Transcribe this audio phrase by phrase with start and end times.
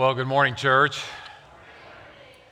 [0.00, 0.98] Well, good morning, church.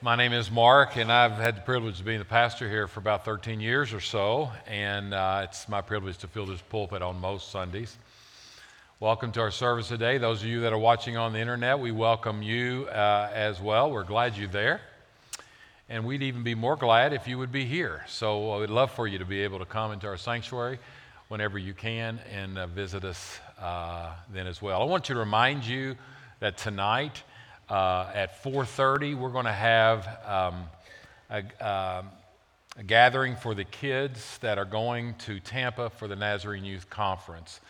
[0.03, 3.01] My name is Mark, and I've had the privilege of being the pastor here for
[3.01, 7.19] about 13 years or so, and uh, it's my privilege to fill this pulpit on
[7.19, 7.97] most Sundays.
[9.01, 10.19] Welcome to our service today.
[10.19, 13.91] Those of you that are watching on the internet, we welcome you uh, as well.
[13.91, 14.83] We're glad you're there.
[15.89, 18.05] And we'd even be more glad if you would be here.
[18.09, 20.81] So we'd love for you to be able to come into our sanctuary
[21.29, 24.83] whenever you can and uh, visit us uh, then as well.
[24.83, 25.97] I want to remind you
[26.41, 27.23] that tonight
[27.71, 30.65] uh, at 4.30 we're going to have um,
[31.31, 32.09] a, um,
[32.77, 37.61] a, gathering for the kids that are going to tampa for the nazarene youth conference.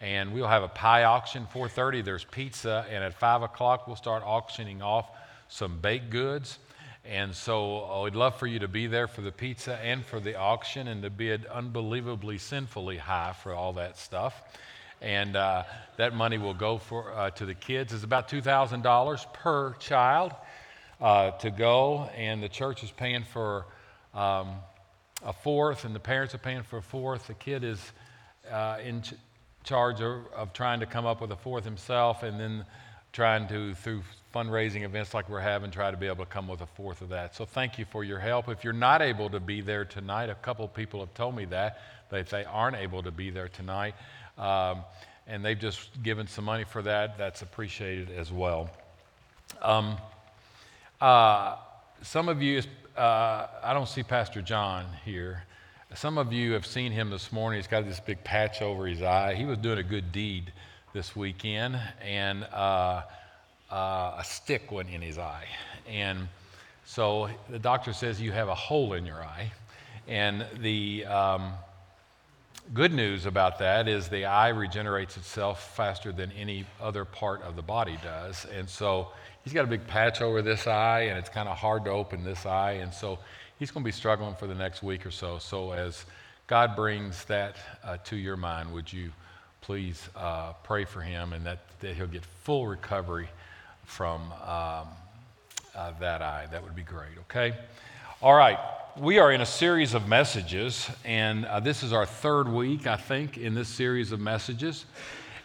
[0.00, 4.22] And we'll have a pie auction 4.30 there's pizza and at 5 o'clock we'll start
[4.24, 5.10] auctioning off
[5.48, 6.58] some baked goods.
[7.04, 10.20] And so uh, we'd love for you to be there for the pizza and for
[10.20, 14.42] the auction and to bid unbelievably sinfully high for all that stuff
[15.00, 15.64] and uh,
[15.96, 17.92] that money will go for, uh, to the kids.
[17.92, 20.32] It's about $2,000 per child
[21.00, 23.66] uh, to go, and the church is paying for
[24.14, 24.56] um,
[25.24, 27.26] a fourth, and the parents are paying for a fourth.
[27.26, 27.80] The kid is
[28.50, 29.14] uh, in ch-
[29.64, 32.64] charge of, of, trying to come up with a fourth himself, and then
[33.12, 34.02] trying to, through
[34.34, 37.08] fundraising events like we're having, try to be able to come with a fourth of
[37.08, 37.34] that.
[37.34, 38.48] So thank you for your help.
[38.48, 41.80] If you're not able to be there tonight, a couple people have told me that,
[42.10, 43.94] that they aren't able to be there tonight,
[44.40, 44.84] um,
[45.26, 47.18] and they've just given some money for that.
[47.18, 48.70] That's appreciated as well.
[49.62, 49.96] Um,
[51.00, 51.56] uh,
[52.02, 52.62] some of you,
[52.96, 55.44] uh, I don't see Pastor John here.
[55.94, 57.58] Some of you have seen him this morning.
[57.58, 59.34] He's got this big patch over his eye.
[59.34, 60.52] He was doing a good deed
[60.92, 63.02] this weekend, and uh,
[63.70, 65.46] uh a stick went in his eye.
[65.88, 66.28] And
[66.84, 69.52] so the doctor says you have a hole in your eye.
[70.08, 71.04] And the.
[71.04, 71.52] Um,
[72.72, 77.56] good news about that is the eye regenerates itself faster than any other part of
[77.56, 78.46] the body does.
[78.54, 79.08] And so
[79.42, 82.22] he's got a big patch over this eye, and it's kind of hard to open
[82.22, 82.72] this eye.
[82.72, 83.18] And so
[83.58, 85.38] he's going to be struggling for the next week or so.
[85.38, 86.04] So as
[86.46, 89.10] God brings that uh, to your mind, would you
[89.62, 93.28] please uh, pray for him and that, that he'll get full recovery
[93.84, 94.86] from um,
[95.74, 96.46] uh, that eye?
[96.52, 97.56] That would be great, okay?
[98.22, 98.58] All right
[98.98, 102.96] we are in a series of messages, and uh, this is our third week, I
[102.96, 104.84] think, in this series of messages.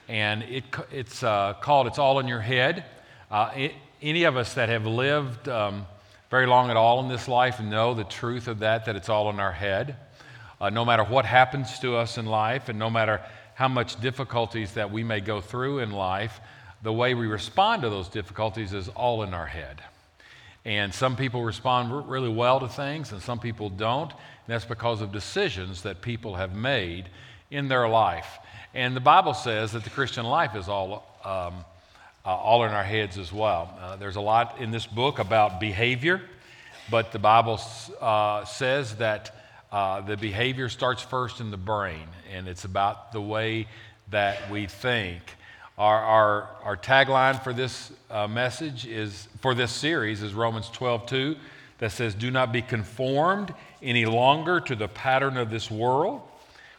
[0.07, 2.85] And it, it's uh, called It's All in Your Head.
[3.29, 5.85] Uh, it, any of us that have lived um,
[6.29, 9.29] very long at all in this life know the truth of that, that it's all
[9.29, 9.95] in our head.
[10.59, 13.21] Uh, no matter what happens to us in life, and no matter
[13.53, 16.39] how much difficulties that we may go through in life,
[16.83, 19.81] the way we respond to those difficulties is all in our head.
[20.65, 24.11] And some people respond really well to things, and some people don't.
[24.11, 27.07] And that's because of decisions that people have made
[27.51, 28.39] in their life.
[28.73, 31.63] And the Bible says that the Christian life is all, um,
[32.25, 33.77] uh, all in our heads as well.
[33.79, 36.21] Uh, there's a lot in this book about behavior,
[36.89, 37.59] but the Bible
[38.01, 39.35] uh, says that
[39.71, 43.67] uh, the behavior starts first in the brain, and it's about the way
[44.09, 45.21] that we think.
[45.77, 51.05] Our, our, our tagline for this uh, message is, for this series is Romans 12,
[51.05, 51.35] 2,
[51.79, 56.21] that says, Do not be conformed any longer to the pattern of this world,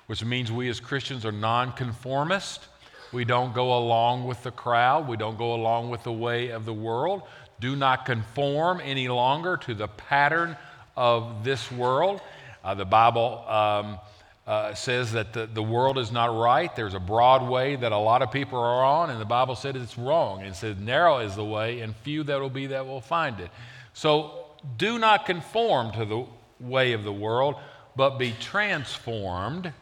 [0.06, 2.68] which means we as Christians are nonconformist.
[3.12, 6.64] We don't go along with the crowd, we don't go along with the way of
[6.64, 7.20] the world.
[7.60, 10.56] Do not conform any longer to the pattern
[10.96, 12.22] of this world.
[12.64, 13.44] Uh, the Bible.
[13.46, 13.98] Um,
[14.46, 16.74] uh, says that the, the world is not right.
[16.76, 19.74] There's a broad way that a lot of people are on, and the Bible said
[19.74, 20.40] it's wrong.
[20.40, 23.40] And it says, narrow is the way, and few that will be that will find
[23.40, 23.50] it.
[23.92, 24.46] So
[24.76, 26.24] do not conform to the
[26.60, 27.56] way of the world,
[27.96, 29.72] but be transformed.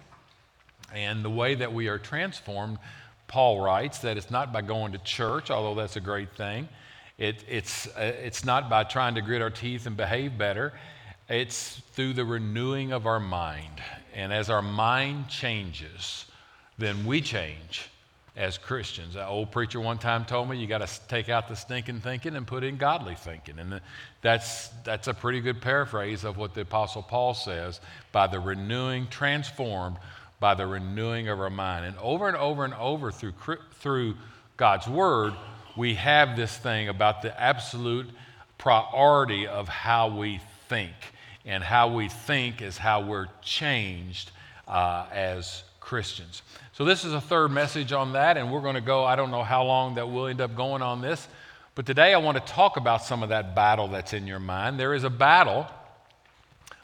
[0.95, 2.79] And the way that we are transformed,
[3.27, 6.69] Paul writes that it's not by going to church, although that's a great thing.
[7.19, 10.73] It, it's, uh, it's not by trying to grit our teeth and behave better.
[11.29, 13.83] It's through the renewing of our mind.
[14.15, 16.25] And as our mind changes,
[16.79, 17.89] then we change
[18.37, 19.17] as Christians.
[19.17, 22.35] An old preacher one time told me you got to take out the stinking thinking
[22.35, 23.59] and put in godly thinking.
[23.59, 23.81] And
[24.23, 27.81] that's, that's a pretty good paraphrase of what the Apostle Paul says
[28.13, 29.97] by the renewing, transformed
[30.41, 31.85] by the renewing of our mind.
[31.85, 33.35] And over and over and over through,
[33.75, 34.15] through
[34.57, 35.35] God's Word,
[35.77, 38.09] we have this thing about the absolute
[38.59, 40.93] priority of how we think
[41.45, 44.31] and how we think is how we're changed
[44.67, 46.43] uh, as Christians.
[46.73, 49.31] So, this is a third message on that, and we're going to go, I don't
[49.31, 51.29] know how long that we'll end up going on this,
[51.75, 54.79] but today I want to talk about some of that battle that's in your mind.
[54.79, 55.67] There is a battle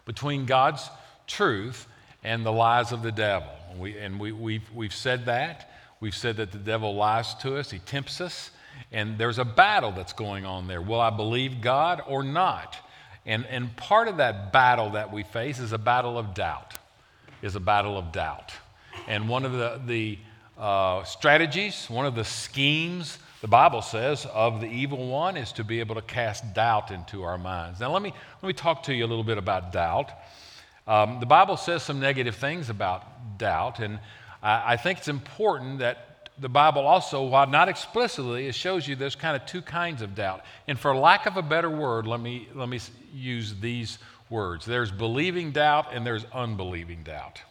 [0.04, 0.88] between God's
[1.26, 1.86] truth
[2.22, 3.48] and the lies of the devil.
[3.78, 5.70] We, and we, we've, we've said that.
[6.00, 8.50] We've said that the devil lies to us, he tempts us,
[8.90, 10.80] And there's a battle that's going on there.
[10.80, 12.76] Will I believe God or not?
[13.26, 16.78] And, and part of that battle that we face is a battle of doubt,
[17.42, 18.52] is a battle of doubt.
[19.06, 20.18] And one of the, the
[20.58, 25.64] uh, strategies, one of the schemes, the Bible says, of the evil one is to
[25.64, 27.80] be able to cast doubt into our minds.
[27.80, 28.12] Now, let me,
[28.42, 30.10] let me talk to you a little bit about doubt.
[30.86, 33.98] Um, the Bible says some negative things about doubt, and
[34.42, 36.09] I, I think it's important that
[36.40, 40.14] the Bible also, while not explicitly, it shows you there's kind of two kinds of
[40.14, 40.42] doubt.
[40.66, 42.80] And for lack of a better word, let me, let me
[43.12, 43.98] use these
[44.30, 47.42] words there's believing doubt and there's unbelieving doubt.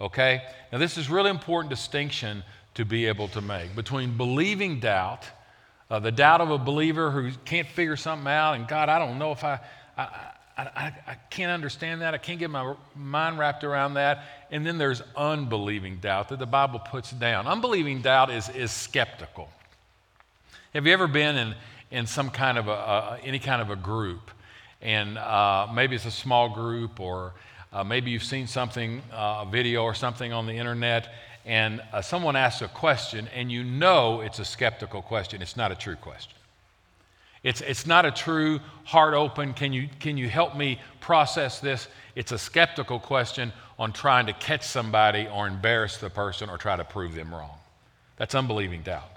[0.00, 0.42] Okay?
[0.72, 2.42] Now, this is really important distinction
[2.74, 5.24] to be able to make between believing doubt,
[5.90, 9.18] uh, the doubt of a believer who can't figure something out, and God, I don't
[9.18, 9.58] know if I,
[9.96, 12.14] I, I, I, can't understand that.
[12.14, 14.24] I can't get my mind wrapped around that.
[14.50, 17.46] And then there's unbelieving doubt that the Bible puts down.
[17.46, 19.48] Unbelieving doubt is, is skeptical.
[20.74, 21.54] Have you ever been in,
[21.92, 24.32] in some kind of a, uh, any kind of a group?
[24.82, 27.34] And uh, maybe it's a small group, or
[27.72, 31.08] uh, maybe you've seen something, uh, a video or something on the internet,
[31.44, 35.40] and uh, someone asks a question, and you know it's a skeptical question.
[35.40, 36.34] It's not a true question.
[37.48, 41.88] It's, it's not a true heart open, can you, can you help me process this?
[42.14, 46.76] It's a skeptical question on trying to catch somebody or embarrass the person or try
[46.76, 47.56] to prove them wrong.
[48.18, 49.10] That's unbelieving doubt.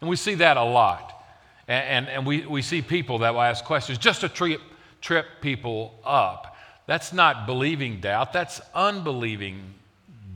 [0.00, 1.20] And we see that a lot.
[1.66, 4.60] And, and, and we, we see people that will ask questions just to trip,
[5.00, 6.56] trip people up.
[6.86, 9.74] That's not believing doubt, that's unbelieving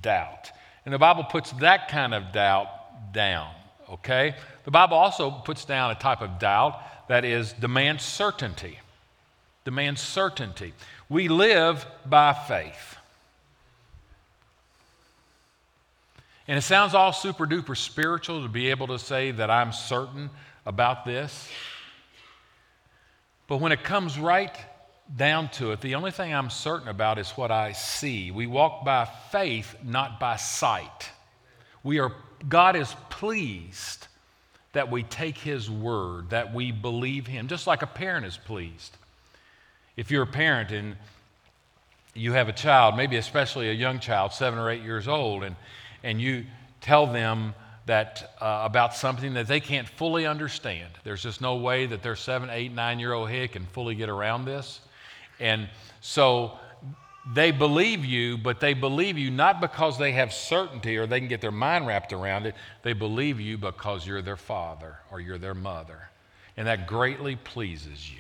[0.03, 0.51] doubt.
[0.85, 3.49] And the Bible puts that kind of doubt down,
[3.93, 4.35] okay?
[4.65, 8.79] The Bible also puts down a type of doubt that is demands certainty.
[9.65, 10.73] Demands certainty.
[11.09, 12.97] We live by faith.
[16.49, 20.31] And it sounds all super duper spiritual to be able to say that I'm certain
[20.67, 21.49] about this.
[23.47, 24.57] But when it comes right
[25.17, 28.31] down to it, the only thing I'm certain about is what I see.
[28.31, 31.11] We walk by faith, not by sight.
[31.83, 32.13] We are,
[32.49, 34.07] God is pleased
[34.73, 38.97] that we take His word, that we believe Him, just like a parent is pleased.
[39.97, 40.97] If you're a parent and
[42.15, 45.57] you have a child, maybe especially a young child, seven or eight years old, and,
[46.03, 46.45] and you
[46.81, 47.55] tell them
[47.87, 50.91] that uh, about something that they can't fully understand.
[51.03, 54.09] There's just no way that their seven, eight, nine year old head can fully get
[54.09, 54.81] around this.
[55.41, 55.69] And
[56.01, 56.59] so
[57.27, 61.29] they believe you, but they believe you not because they have certainty or they can
[61.29, 62.55] get their mind wrapped around it.
[62.83, 66.09] They believe you because you're their father or you're their mother.
[66.57, 68.17] And that greatly pleases you.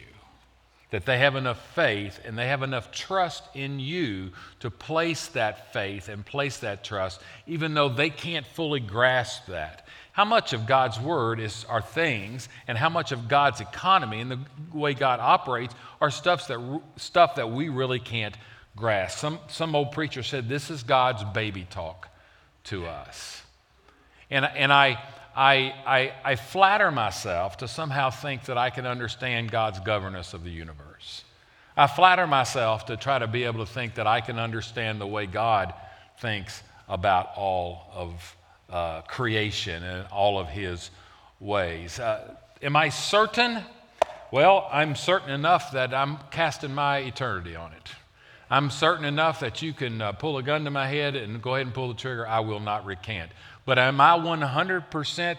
[0.90, 5.72] That they have enough faith and they have enough trust in you to place that
[5.72, 9.86] faith and place that trust, even though they can't fully grasp that.
[10.12, 14.30] How much of God's word is, are things, and how much of God's economy and
[14.32, 14.38] the
[14.74, 18.36] way God operates are stuff that, stuff that we really can't
[18.76, 19.18] grasp.
[19.18, 22.08] Some, some old preacher said, This is God's baby talk
[22.64, 23.42] to us.
[24.30, 25.02] And, and I,
[25.34, 30.44] I, I, I flatter myself to somehow think that I can understand God's governance of
[30.44, 31.24] the universe.
[31.76, 35.06] I flatter myself to try to be able to think that I can understand the
[35.06, 35.72] way God
[36.18, 38.36] thinks about all of
[38.68, 40.90] uh, creation and all of his
[41.38, 41.98] ways.
[41.98, 43.62] Uh, am I certain?
[44.30, 47.90] Well, I'm certain enough that I'm casting my eternity on it.
[48.50, 51.54] I'm certain enough that you can uh, pull a gun to my head and go
[51.54, 52.26] ahead and pull the trigger.
[52.26, 53.30] I will not recant.
[53.64, 55.36] But am I 100%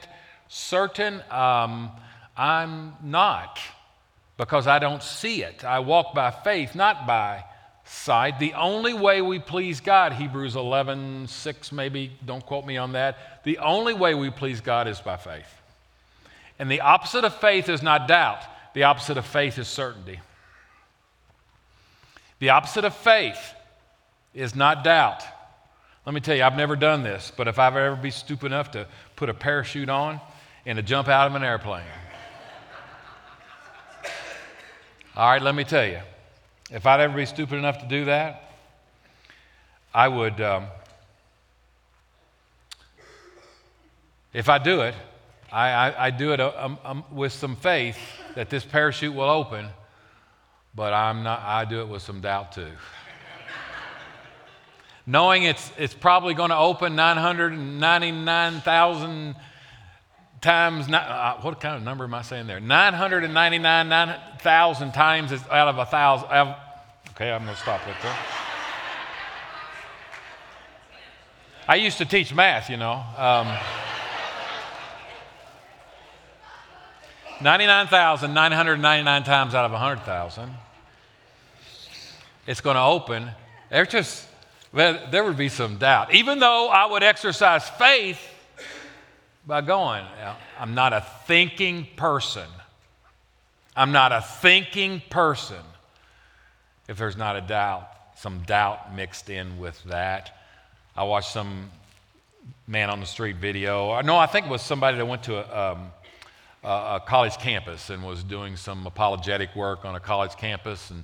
[0.48, 1.22] certain?
[1.30, 1.92] Um,
[2.38, 3.60] I'm not
[4.38, 5.66] because I don't see it.
[5.66, 7.44] I walk by faith, not by
[7.84, 8.40] sight.
[8.40, 13.44] The only way we please God, Hebrews 11, 6 maybe, don't quote me on that.
[13.44, 15.54] The only way we please God is by faith.
[16.58, 18.42] And the opposite of faith is not doubt,
[18.74, 20.22] the opposite of faith is certainty.
[22.42, 23.54] The opposite of faith
[24.34, 25.24] is not doubt.
[26.08, 28.72] Let me tell you, I've never done this, but if I've ever be stupid enough
[28.72, 30.20] to put a parachute on
[30.66, 31.84] and to jump out of an airplane.
[35.16, 36.00] All right, let me tell you,
[36.72, 38.56] if I'd ever be stupid enough to do that,
[39.94, 40.66] I would, um,
[44.34, 44.96] if I do it,
[45.52, 48.00] I, I, I do it um, um, with some faith
[48.34, 49.68] that this parachute will open
[50.74, 52.72] but I'm not, I do it with some doubt too.
[55.06, 59.36] Knowing it's, it's probably going to open 999,000
[60.42, 62.60] times, uh, what kind of number am I saying there?
[62.60, 66.28] 999,000 times is out of a thousand.
[67.12, 68.18] Okay, I'm going to stop right there.
[71.68, 73.04] I used to teach math, you know.
[73.18, 73.56] Um,
[77.42, 80.52] 99,999 times out of 100,000,
[82.48, 83.30] it's going to open.
[83.70, 84.28] There's just,
[84.74, 86.14] there would be some doubt.
[86.14, 88.20] Even though I would exercise faith
[89.46, 90.06] by going,
[90.60, 92.48] I'm not a thinking person.
[93.76, 95.64] I'm not a thinking person
[96.92, 100.38] if there's not a doubt, some doubt mixed in with that.
[100.94, 101.72] I watched some
[102.68, 104.02] man on the street video.
[104.02, 105.92] No, I think it was somebody that went to a, um,
[106.64, 110.92] a college campus and was doing some apologetic work on a college campus.
[110.92, 111.04] And,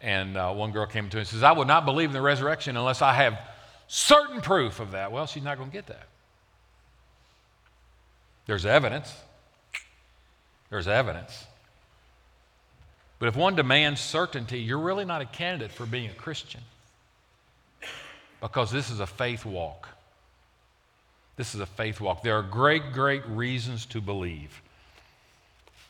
[0.00, 2.22] and uh, one girl came to him and says, I would not believe in the
[2.22, 3.38] resurrection unless I have
[3.88, 5.10] certain proof of that.
[5.12, 6.06] Well, she's not going to get that.
[8.46, 9.12] There's evidence.
[10.70, 11.46] There's evidence.
[13.18, 16.60] But if one demands certainty, you're really not a candidate for being a Christian
[18.40, 19.88] because this is a faith walk.
[21.36, 22.22] This is a faith walk.
[22.22, 24.60] There are great, great reasons to believe.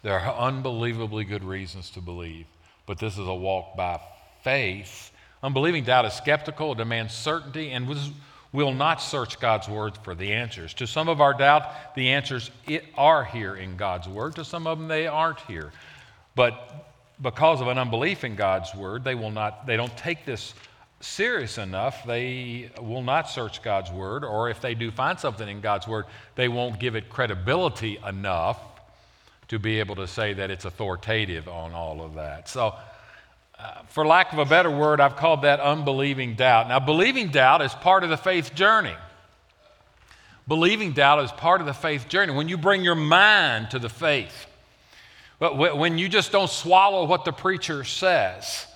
[0.02, 2.46] There are unbelievably good reasons to believe,
[2.86, 4.00] but this is a walk by
[4.42, 5.12] faith.
[5.44, 7.88] Unbelieving doubt is skeptical, it demands certainty, and
[8.52, 10.74] will not search God's word for the answers.
[10.74, 12.50] To some of our doubt, the answers
[12.96, 14.34] are here in God's word.
[14.36, 15.72] To some of them, they aren't here.
[16.34, 16.88] But
[17.20, 20.54] because of an unbelief in God's word, they will not, they don't take this
[20.98, 22.04] serious enough.
[22.04, 26.06] They will not search God's word, or if they do find something in God's word,
[26.34, 28.58] they won't give it credibility enough
[29.52, 32.48] to be able to say that it's authoritative on all of that.
[32.48, 32.74] So,
[33.58, 36.68] uh, for lack of a better word, I've called that unbelieving doubt.
[36.68, 38.94] Now, believing doubt is part of the faith journey.
[40.48, 42.32] Believing doubt is part of the faith journey.
[42.32, 44.46] When you bring your mind to the faith,
[45.38, 48.66] but when you just don't swallow what the preacher says,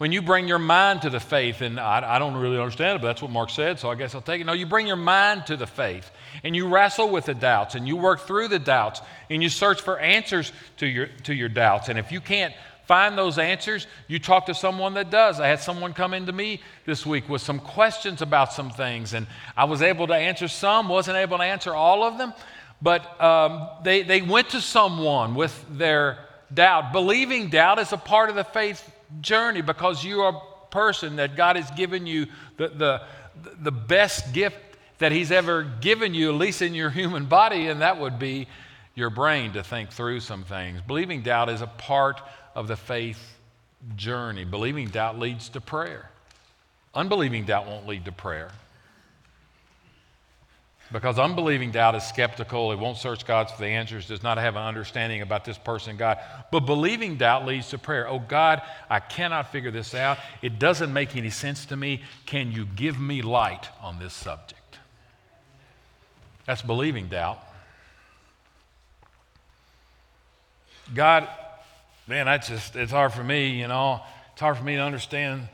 [0.00, 3.02] when you bring your mind to the faith, and I, I, don't really understand it,
[3.02, 4.44] but that's what Mark said, so I guess I'll take it.
[4.44, 6.10] No, you bring your mind to the faith,
[6.42, 9.82] and you wrestle with the doubts, and you work through the doubts, and you search
[9.82, 11.90] for answers to your, to your doubts.
[11.90, 12.54] And if you can't
[12.86, 15.38] find those answers, you talk to someone that does.
[15.38, 19.26] I had someone come into me this week with some questions about some things, and
[19.54, 22.32] I was able to answer some, wasn't able to answer all of them.
[22.80, 26.20] But um, they, they went to someone with their
[26.54, 26.94] doubt.
[26.94, 28.90] Believing doubt is a part of the faith
[29.20, 32.26] journey because you are a person that God has given you
[32.56, 33.02] the, the,
[33.60, 34.58] the best gift
[34.98, 38.46] that He's ever given you, at least in your human body, and that would be
[38.94, 40.80] your brain to think through some things.
[40.86, 42.20] Believing doubt is a part
[42.54, 43.38] of the faith
[43.96, 44.44] journey.
[44.44, 46.10] Believing doubt leads to prayer.
[46.94, 48.50] Unbelieving doubt won't lead to prayer.
[50.92, 54.56] Because unbelieving doubt is skeptical, it won't search God for the answers, does not have
[54.56, 56.18] an understanding about this person, God.
[56.50, 58.08] But believing doubt leads to prayer.
[58.08, 60.18] Oh, God, I cannot figure this out.
[60.42, 62.02] It doesn't make any sense to me.
[62.26, 64.78] Can you give me light on this subject?
[66.44, 67.38] That's believing doubt.
[70.92, 71.28] God,
[72.08, 74.00] man, that's just, it's hard for me, you know.
[74.32, 75.48] It's hard for me to understand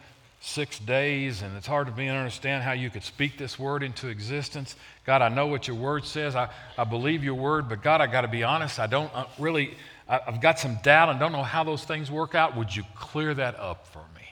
[0.47, 3.83] six days, and it's hard for me to understand how you could speak this word
[3.83, 4.77] into existence.
[5.05, 6.37] God, I know what your word says.
[6.37, 6.49] I,
[6.79, 8.79] I believe your word, but God, I got to be honest.
[8.79, 9.77] I don't uh, really,
[10.09, 12.57] I, I've got some doubt and don't know how those things work out.
[12.57, 14.23] Would you clear that up for me?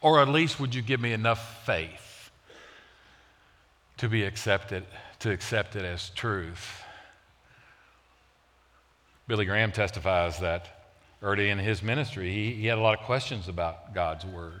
[0.00, 2.30] Or at least would you give me enough faith
[3.96, 4.84] to be accepted,
[5.18, 6.82] to accept it as truth?
[9.26, 13.48] Billy Graham testifies that early in his ministry, he, he had a lot of questions
[13.48, 14.60] about God's word.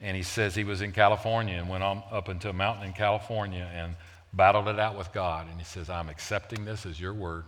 [0.00, 2.92] And he says he was in California and went on up into a mountain in
[2.92, 3.94] California and
[4.32, 5.48] battled it out with God.
[5.48, 7.44] And he says, I'm accepting this as your word.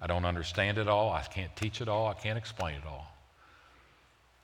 [0.00, 1.10] I don't understand it all.
[1.10, 2.08] I can't teach it all.
[2.08, 3.14] I can't explain it all.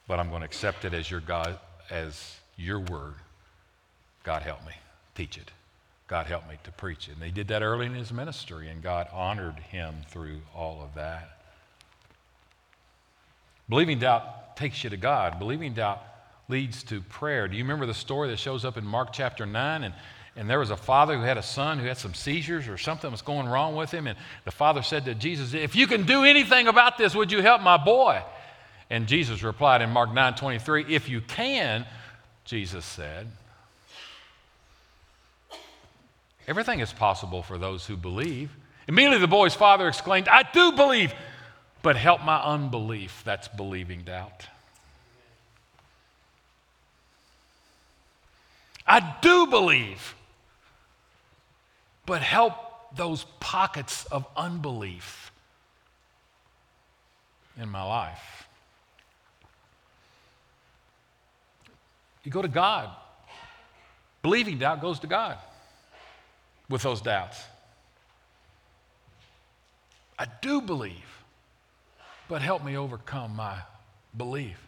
[0.07, 1.59] But I'm going to accept it as your God,
[1.91, 3.15] as your word.
[4.23, 4.73] God help me
[5.15, 5.51] teach it.
[6.07, 7.17] God help me to preach it.
[7.17, 10.95] And he did that early in his ministry, and God honored him through all of
[10.95, 11.39] that.
[13.69, 15.39] Believing doubt takes you to God.
[15.39, 16.03] Believing doubt
[16.49, 17.47] leads to prayer.
[17.47, 19.85] Do you remember the story that shows up in Mark chapter 9?
[19.85, 19.95] And,
[20.35, 23.11] and there was a father who had a son who had some seizures or something
[23.11, 24.07] was going wrong with him.
[24.07, 27.43] And the father said to Jesus, If you can do anything about this, would you
[27.43, 28.23] help my boy?
[28.91, 31.85] And Jesus replied in Mark 9 23, If you can,
[32.45, 33.29] Jesus said,
[36.47, 38.51] Everything is possible for those who believe.
[38.87, 41.13] Immediately the boy's father exclaimed, I do believe,
[41.83, 43.21] but help my unbelief.
[43.23, 44.47] That's believing doubt.
[48.89, 50.15] I do believe.
[52.07, 52.55] But help
[52.97, 55.31] those pockets of unbelief
[57.61, 58.49] in my life.
[62.25, 62.91] You go to God.
[64.23, 65.37] Believing doubt goes to God
[66.69, 67.43] with those doubts.
[70.19, 71.23] I do believe,
[72.29, 73.59] but help me overcome my
[74.17, 74.59] belief.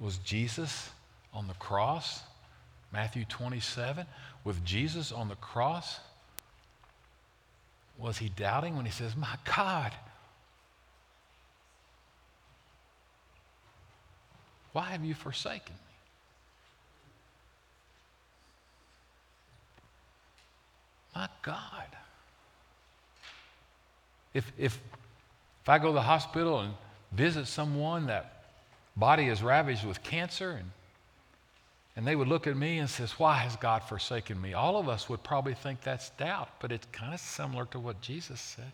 [0.00, 0.90] Was Jesus
[1.32, 2.20] on the cross?
[2.92, 4.06] Matthew 27.
[4.44, 5.98] With Jesus on the cross,
[7.98, 9.92] was he doubting when he says, My God,
[14.72, 15.80] why have you forsaken me?
[21.14, 21.86] My God.
[24.34, 24.78] If, if,
[25.62, 26.74] if I go to the hospital and
[27.12, 28.44] visit someone that
[28.94, 30.70] body is ravaged with cancer and,
[31.96, 34.52] and they would look at me and says, why has God forsaken me?
[34.52, 38.02] All of us would probably think that's doubt, but it's kind of similar to what
[38.02, 38.70] Jesus said.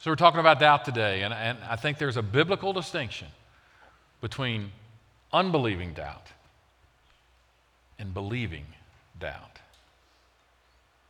[0.00, 3.26] So, we're talking about doubt today, and, and I think there's a biblical distinction
[4.20, 4.70] between
[5.32, 6.28] unbelieving doubt
[7.98, 8.66] and believing
[9.18, 9.58] doubt.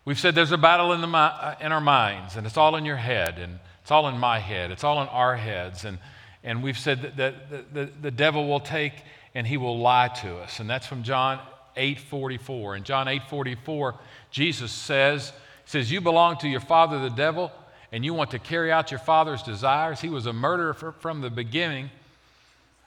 [0.07, 2.87] We've said there's a battle in, the, uh, in our minds, and it's all in
[2.87, 5.85] your head, and it's all in my head, it's all in our heads.
[5.85, 5.99] And,
[6.43, 8.95] and we've said that the, the, the devil will take
[9.33, 10.59] and he will lie to us.
[10.59, 11.39] And that's from John
[11.77, 12.79] 8:44.
[12.79, 13.95] In John 8:44,
[14.33, 15.33] Jesus says,
[15.67, 17.53] says, You belong to your father, the devil,
[17.93, 20.01] and you want to carry out your father's desires.
[20.01, 21.91] He was a murderer from the beginning,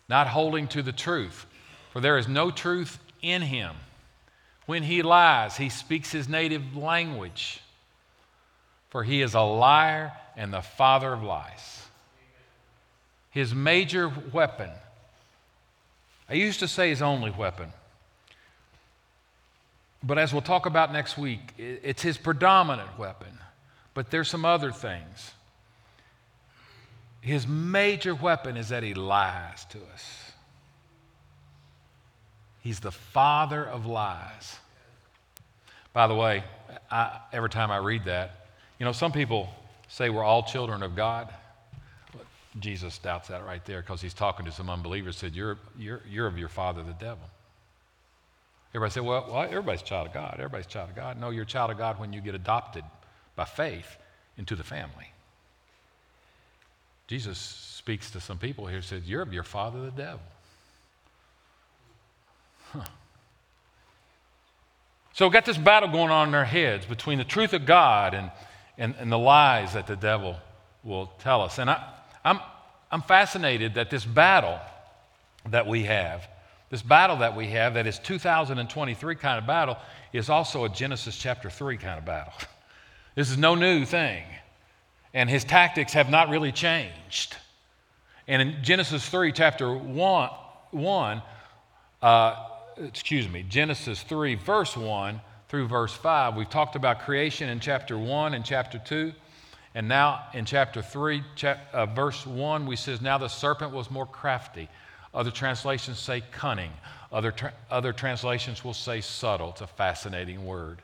[0.09, 1.45] not holding to the truth.
[1.93, 3.73] For there is no truth in him.
[4.65, 7.61] When he lies, he speaks his native language,
[8.89, 11.83] for he is a liar and the father of lies.
[13.31, 14.69] His major weapon,
[16.29, 17.69] I used to say his only weapon,
[20.01, 23.37] but as we'll talk about next week, it's his predominant weapon.
[23.93, 25.33] But there's some other things.
[27.21, 30.31] His major weapon is that he lies to us.
[32.61, 34.57] He's the father of lies.
[35.91, 36.43] By the way,
[36.89, 38.38] I, every time I read that,
[38.79, 39.49] you know, some people
[39.89, 41.29] say we're all children of God.
[42.59, 45.17] Jesus doubts that right there because he's talking to some unbelievers.
[45.17, 47.29] Said, "You're you're you're of your father, the devil."
[48.73, 50.35] Everybody said, "Well, well, everybody's child of God.
[50.39, 52.83] Everybody's child of God." No, you're a child of God when you get adopted
[53.35, 53.97] by faith
[54.37, 55.11] into the family.
[57.07, 58.81] Jesus speaks to some people here.
[58.81, 60.21] Says, "You're of your father, the devil."
[62.73, 62.85] Huh.
[65.13, 68.13] So we've got this battle going on in our heads between the truth of God
[68.13, 68.31] and,
[68.79, 70.37] and, and the lies that the devil
[70.83, 71.59] will tell us.
[71.59, 71.83] And I,
[72.25, 72.39] I'm,
[72.91, 74.57] I'm fascinated that this battle
[75.49, 76.27] that we have,
[76.71, 79.77] this battle that we have that is 2023 kind of battle,
[80.13, 82.33] is also a Genesis chapter 3 kind of battle.
[83.15, 84.23] This is no new thing.
[85.13, 87.35] And his tactics have not really changed.
[88.29, 90.29] And in Genesis 3, chapter 1,
[90.71, 91.21] 1
[92.01, 92.45] uh,
[92.77, 96.35] excuse me, Genesis 3, verse 1 through verse 5.
[96.35, 99.11] We've talked about creation in chapter 1 and chapter 2.
[99.75, 103.91] And now in chapter 3, chap, uh, verse 1, we says, Now the serpent was
[103.91, 104.69] more crafty.
[105.13, 106.71] Other translations say cunning.
[107.11, 109.49] Other, tra- other translations will say subtle.
[109.49, 110.79] It's a fascinating word.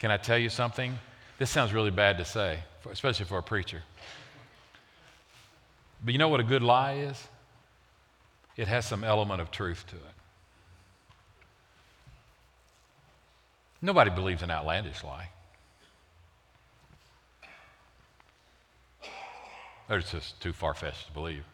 [0.00, 0.98] Can I tell you something?
[1.38, 2.58] This sounds really bad to say,
[2.90, 3.82] especially for a preacher.
[6.04, 7.28] But you know what a good lie is?
[8.56, 10.13] It has some element of truth to it.
[13.84, 15.28] Nobody believes an outlandish lie.
[19.90, 21.44] It's just too far fetched to believe.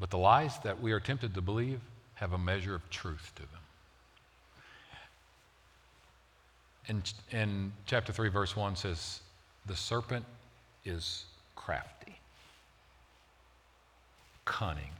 [0.00, 1.78] But the lies that we are tempted to believe
[2.14, 3.42] have a measure of truth to
[6.88, 7.02] them.
[7.32, 9.20] In, in chapter 3, verse 1 says,
[9.66, 10.24] The serpent
[10.84, 12.18] is crafty,
[14.44, 14.90] cunning,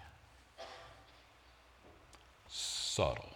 [2.48, 3.35] subtle.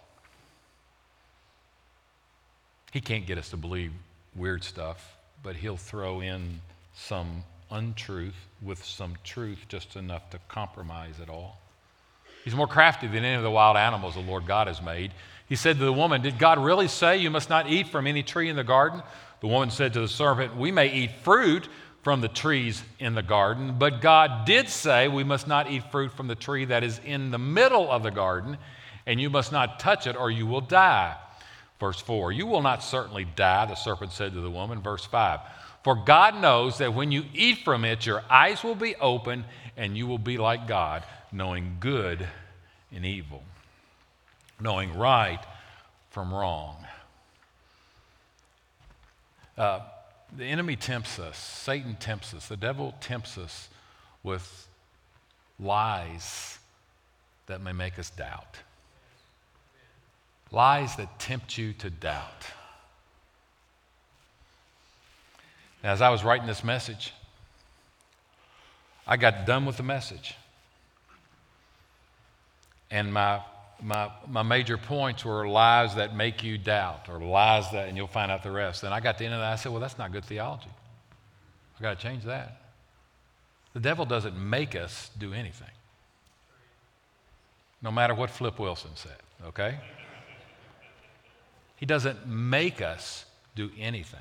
[2.91, 3.91] He can't get us to believe
[4.35, 6.61] weird stuff, but he'll throw in
[6.93, 11.57] some untruth with some truth just enough to compromise it all.
[12.43, 15.11] He's more crafty than any of the wild animals the Lord God has made.
[15.47, 18.23] He said to the woman, Did God really say you must not eat from any
[18.23, 19.01] tree in the garden?
[19.41, 21.67] The woman said to the serpent, We may eat fruit
[22.03, 26.11] from the trees in the garden, but God did say we must not eat fruit
[26.11, 28.57] from the tree that is in the middle of the garden,
[29.05, 31.15] and you must not touch it or you will die.
[31.81, 34.81] Verse 4 You will not certainly die, the serpent said to the woman.
[34.81, 35.39] Verse 5
[35.83, 39.43] For God knows that when you eat from it, your eyes will be open
[39.75, 42.25] and you will be like God, knowing good
[42.93, 43.43] and evil,
[44.59, 45.39] knowing right
[46.11, 46.77] from wrong.
[49.57, 49.79] Uh,
[50.37, 53.69] the enemy tempts us, Satan tempts us, the devil tempts us
[54.21, 54.67] with
[55.59, 56.59] lies
[57.47, 58.57] that may make us doubt.
[60.51, 62.45] Lies that tempt you to doubt.
[65.83, 67.13] Now, as I was writing this message,
[69.07, 70.35] I got done with the message.
[72.91, 73.41] And my,
[73.81, 78.07] my, my major points were lies that make you doubt, or lies that, and you'll
[78.07, 78.83] find out the rest.
[78.83, 80.69] And I got to the end of that, I said, Well, that's not good theology.
[81.75, 82.61] I've got to change that.
[83.73, 85.71] The devil doesn't make us do anything,
[87.81, 89.79] no matter what Flip Wilson said, okay?
[91.81, 94.19] He doesn't make us do anything.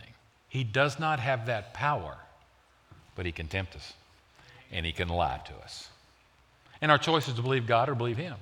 [0.49, 2.16] He does not have that power,
[3.14, 3.92] but he can tempt us
[4.73, 5.90] and he can lie to us.
[6.81, 8.37] And our choice is to believe God or believe him.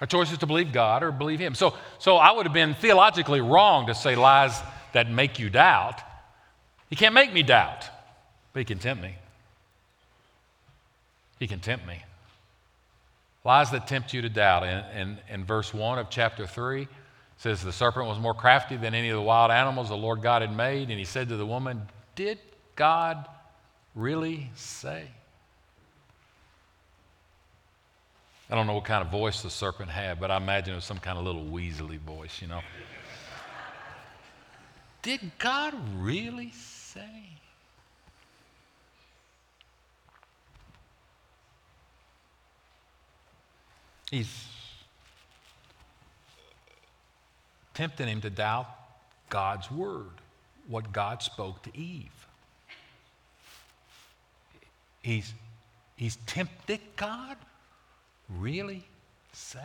[0.00, 1.54] Our choice is to believe God or believe him.
[1.54, 4.58] So, so I would have been theologically wrong to say lies
[4.94, 6.00] that make you doubt.
[6.88, 7.84] He can't make me doubt,
[8.54, 9.14] but he can tempt me.
[11.38, 12.02] He can tempt me.
[13.44, 14.64] Lies that tempt you to doubt.
[14.64, 16.88] In, in, in verse 1 of chapter 3,
[17.38, 20.42] says the serpent was more crafty than any of the wild animals the Lord God
[20.42, 20.90] had made.
[20.90, 21.82] And he said to the woman,
[22.14, 22.38] Did
[22.74, 23.26] God
[23.94, 25.04] really say?
[28.50, 30.84] I don't know what kind of voice the serpent had, but I imagine it was
[30.84, 32.60] some kind of little weaselly voice, you know.
[35.02, 37.37] Did God really say?
[44.10, 44.46] He's
[47.74, 48.66] tempting him to doubt
[49.28, 50.10] God's word,
[50.66, 52.26] what God spoke to Eve.
[55.02, 55.32] He's,
[55.96, 57.36] he's tempted God?
[58.28, 58.84] Really
[59.32, 59.60] say?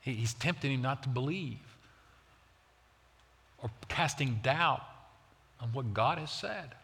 [0.00, 1.58] He, he's tempting him not to believe
[3.62, 4.82] or casting doubt
[5.60, 6.74] on what God has said.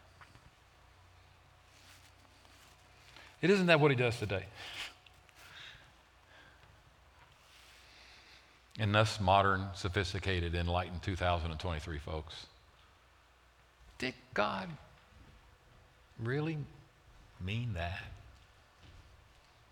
[3.44, 4.46] It isn't that what he does today.
[8.78, 12.46] And thus, modern, sophisticated, enlightened 2023 folks.
[13.98, 14.70] Did God
[16.18, 16.57] really
[17.38, 18.00] mean that?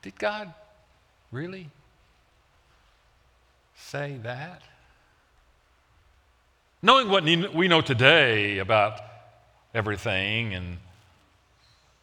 [0.03, 0.53] Did God
[1.31, 1.71] really
[3.75, 4.61] say that?
[6.83, 9.01] Knowing what we know today about
[9.75, 10.77] everything, and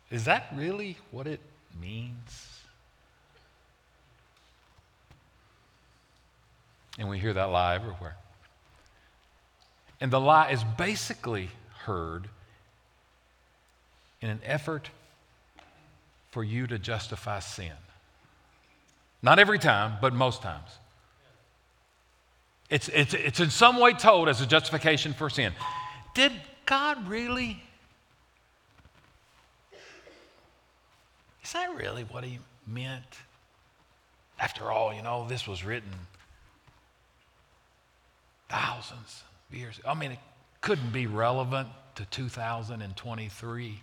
[0.09, 1.39] is that really what it
[1.79, 2.59] means?
[6.97, 8.15] And we hear that lie everywhere.
[10.01, 11.49] And the lie is basically
[11.83, 12.27] heard
[14.21, 14.89] in an effort
[16.31, 17.71] for you to justify sin.
[19.21, 20.69] Not every time, but most times.
[22.69, 25.53] It's, it's, it's in some way told as a justification for sin.
[26.13, 26.31] Did
[26.65, 27.61] God really?
[31.49, 33.17] Is that really what he meant?
[34.39, 35.89] After all, you know, this was written
[38.49, 39.79] thousands of years.
[39.83, 40.19] I mean, it
[40.61, 43.81] couldn't be relevant to 2023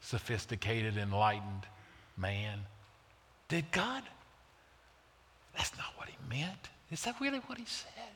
[0.00, 1.66] sophisticated, enlightened
[2.16, 2.60] man.
[3.48, 4.04] Did God?
[5.56, 6.68] That's not what he meant.
[6.92, 8.12] Is that really what he said?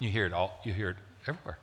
[0.00, 0.96] You hear it all, you hear it
[1.28, 1.58] everywhere.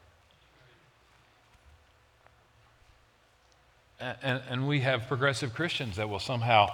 [4.00, 6.68] And, and we have progressive Christians that will somehow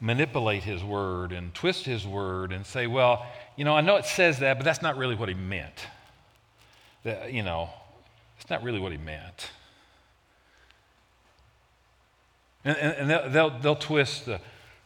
[0.00, 4.04] manipulate his word and twist his word and say, well, you know, I know it
[4.06, 5.86] says that, but that's not really what he meant.
[7.04, 7.70] That, you know,
[8.38, 9.50] it's not really what he meant.
[12.64, 14.40] And, and, and they'll, they'll, twist the,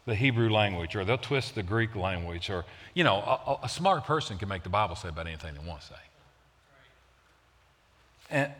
[0.06, 4.04] the Hebrew language or they'll twist the Greek language or, you know, a, a smart
[4.04, 5.94] person can make the Bible say about anything they want to say.
[8.30, 8.52] And,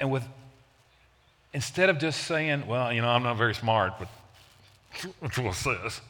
[0.00, 0.24] and with,
[1.52, 4.08] instead of just saying, well, you know, I'm not very smart, but
[5.20, 6.00] that's what says.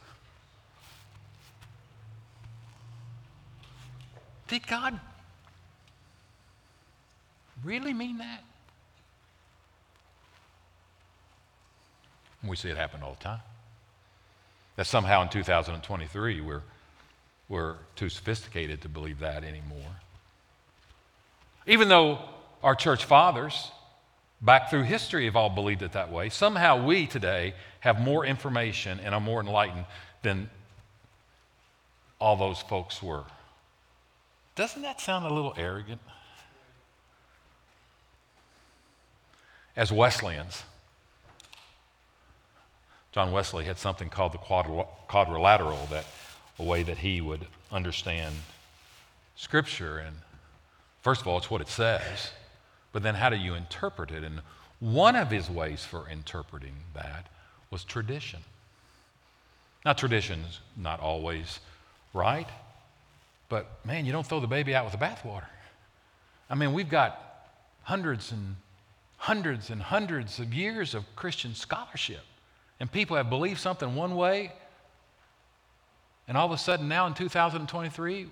[4.48, 4.98] Did God
[7.64, 8.42] really mean that?
[12.44, 13.40] we see it happen all the time.
[14.76, 16.62] That somehow in 2023 we're,
[17.48, 20.00] we're too sophisticated to believe that anymore.
[21.66, 22.18] Even though
[22.62, 23.70] our church fathers
[24.42, 29.00] back through history have all believed it that way, somehow we today have more information
[29.00, 29.87] and are more enlightened
[30.22, 30.50] than
[32.20, 33.24] all those folks were.
[34.55, 36.00] Doesn't that sound a little arrogant?
[39.74, 40.64] As Wesleyans,
[43.12, 46.05] John Wesley had something called the quadrilateral, that
[46.59, 48.35] a way that he would understand
[49.37, 49.98] Scripture.
[49.98, 50.16] And
[51.00, 52.33] first of all, it's what it says,
[52.92, 54.22] but then how do you interpret it?
[54.22, 54.40] And
[54.81, 57.28] one of his ways for interpreting that
[57.70, 58.40] was tradition.
[59.85, 61.61] Now, tradition's not always
[62.14, 62.48] right,
[63.48, 65.46] but man, you don't throw the baby out with the bathwater.
[66.48, 67.48] I mean, we've got
[67.83, 68.57] hundreds and
[69.16, 72.22] hundreds and hundreds of years of Christian scholarship,
[72.78, 74.52] and people have believed something one way,
[76.28, 78.28] and all of a sudden now in 2023,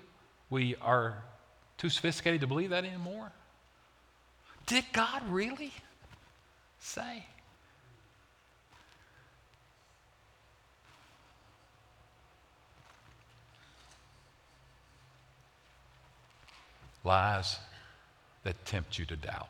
[0.51, 1.23] we are
[1.79, 3.33] too sophisticated to believe that anymore.
[4.71, 5.73] Did God really
[6.79, 7.25] say?
[17.03, 17.57] lies
[18.45, 19.49] that tempt you to doubt.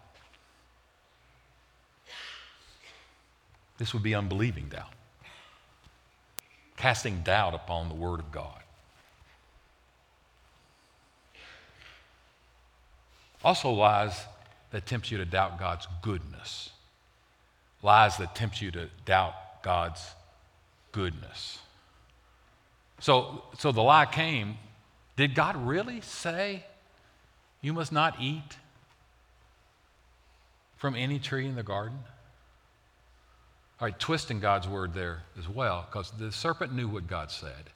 [3.76, 4.94] This would be unbelieving doubt,
[6.78, 8.62] casting doubt upon the Word of God.
[13.44, 14.24] Also, lies
[14.70, 16.70] that tempts you to doubt God's goodness.
[17.82, 20.02] Lies that tempt you to doubt God's
[20.92, 21.58] goodness.
[23.00, 24.58] So, so the lie came
[25.16, 26.64] did God really say
[27.60, 28.56] you must not eat
[30.76, 31.98] from any tree in the garden.
[33.78, 37.70] All right, twisting God's word there as well, because the serpent knew what God said.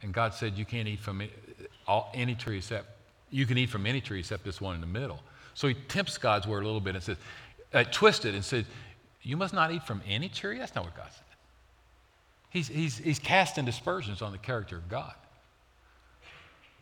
[0.00, 1.22] And God said, You can't eat from
[2.14, 2.86] any tree except,
[3.30, 5.20] you can eat from any tree except this one in the middle.
[5.54, 7.16] So he tempts God's word a little bit and says,
[7.72, 8.66] uh, twisted and said,
[9.22, 10.58] You must not eat from any tree?
[10.58, 11.24] That's not what God said.
[12.50, 15.14] He's, he's, he's casting dispersions on the character of God.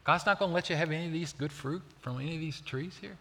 [0.04, 2.40] God's not going to let you have any of these good fruit from any of
[2.40, 3.16] these trees here.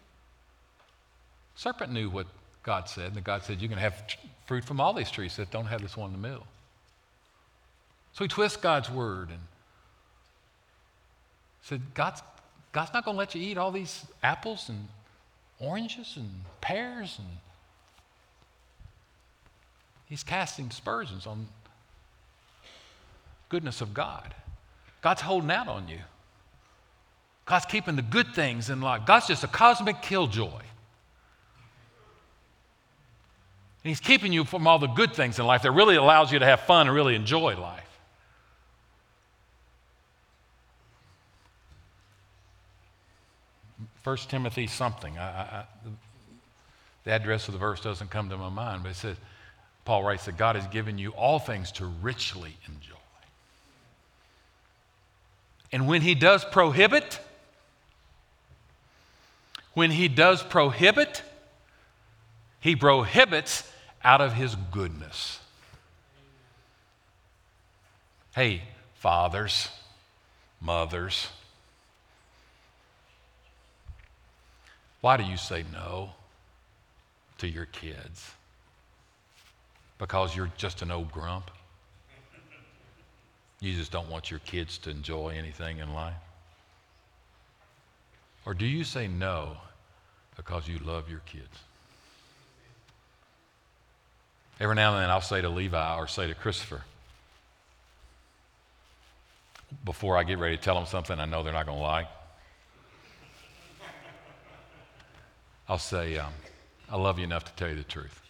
[1.54, 2.26] Serpent knew what
[2.62, 4.02] God said, and God said, You can have
[4.46, 6.46] fruit from all these trees that don't have this one in the middle.
[8.12, 9.38] So he twists God's word and
[11.62, 12.22] said, God's,
[12.72, 14.88] God's not going to let you eat all these apples and
[15.60, 16.28] oranges and
[16.60, 17.28] pears and
[20.08, 21.46] he's casting dispersions on
[23.48, 24.34] goodness of God.
[25.02, 25.98] God's holding out on you.
[27.44, 29.04] God's keeping the good things in life.
[29.04, 30.46] God's just a cosmic killjoy.
[33.82, 36.38] And He's keeping you from all the good things in life that really allows you
[36.38, 37.89] to have fun and really enjoy life.
[44.02, 45.18] First Timothy something.
[45.18, 45.64] I, I,
[47.04, 49.16] the address of the verse doesn't come to my mind, but it says,
[49.84, 52.94] Paul writes that God has given you all things to richly enjoy.
[55.72, 57.20] And when he does prohibit,
[59.74, 61.22] when he does prohibit,
[62.60, 63.70] he prohibits
[64.02, 65.38] out of his goodness.
[68.34, 68.62] Hey,
[68.94, 69.68] fathers,
[70.60, 71.28] mothers,
[75.00, 76.10] why do you say no
[77.38, 78.30] to your kids?
[79.98, 81.50] Because you're just an old grump?
[83.60, 86.14] You just don't want your kids to enjoy anything in life?
[88.46, 89.56] Or do you say no
[90.36, 91.44] because you love your kids?
[94.58, 96.82] Every now and then I'll say to Levi or say to Christopher,
[99.84, 102.08] before I get ready to tell them something I know they're not going to like,
[105.70, 106.32] I'll say, um,
[106.90, 108.20] I love you enough to tell you the truth.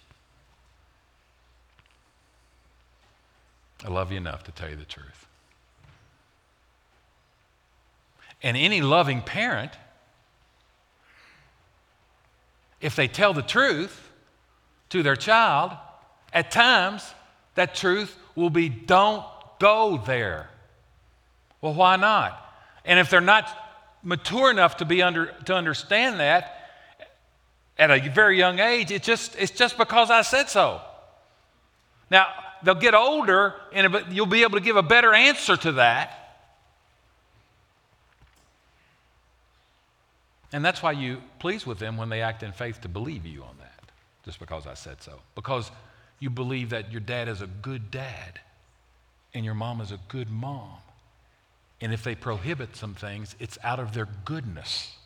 [3.83, 5.26] I love you enough to tell you the truth.
[8.42, 9.72] And any loving parent
[12.83, 14.11] if they tell the truth
[14.90, 15.72] to their child,
[16.35, 17.14] at times
[17.55, 19.24] that truth will be don't
[19.59, 20.50] go there.
[21.62, 22.38] Well, why not?
[22.85, 23.48] And if they're not
[24.03, 26.59] mature enough to be under to understand that
[27.81, 30.83] at a very young age, it's just it's just because I said so.
[32.11, 32.27] Now,
[32.62, 36.16] they'll get older and you'll be able to give a better answer to that.
[40.53, 43.43] And that's why you please with them when they act in faith to believe you
[43.43, 43.90] on that,
[44.25, 45.21] just because I said so.
[45.35, 45.71] Because
[46.19, 48.40] you believe that your dad is a good dad
[49.33, 50.77] and your mom is a good mom.
[51.81, 54.97] And if they prohibit some things, it's out of their goodness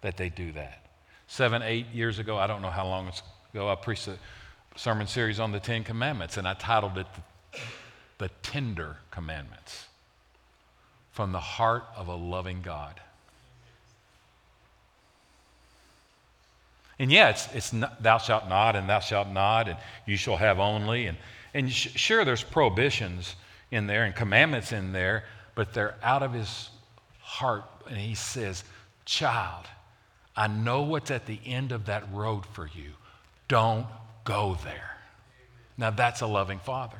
[0.00, 0.85] that they do that.
[1.28, 3.10] Seven, eight years ago, I don't know how long
[3.52, 4.16] ago, I preached a
[4.76, 7.06] sermon series on the Ten Commandments, and I titled it
[8.18, 9.86] The, Tender Commandments
[11.12, 13.00] from the Heart of a Loving God.
[16.98, 20.36] And yeah, it's, it's not, thou shalt not, and thou shalt not, and you shall
[20.36, 21.06] have only.
[21.06, 21.18] And,
[21.52, 23.34] and sh- sure, there's prohibitions
[23.70, 26.70] in there and commandments in there, but they're out of his
[27.20, 27.64] heart.
[27.88, 28.64] And he says,
[29.04, 29.66] Child,
[30.36, 32.92] I know what's at the end of that road for you.
[33.48, 33.86] Don't
[34.24, 34.96] go there.
[35.78, 36.98] Now, that's a loving father.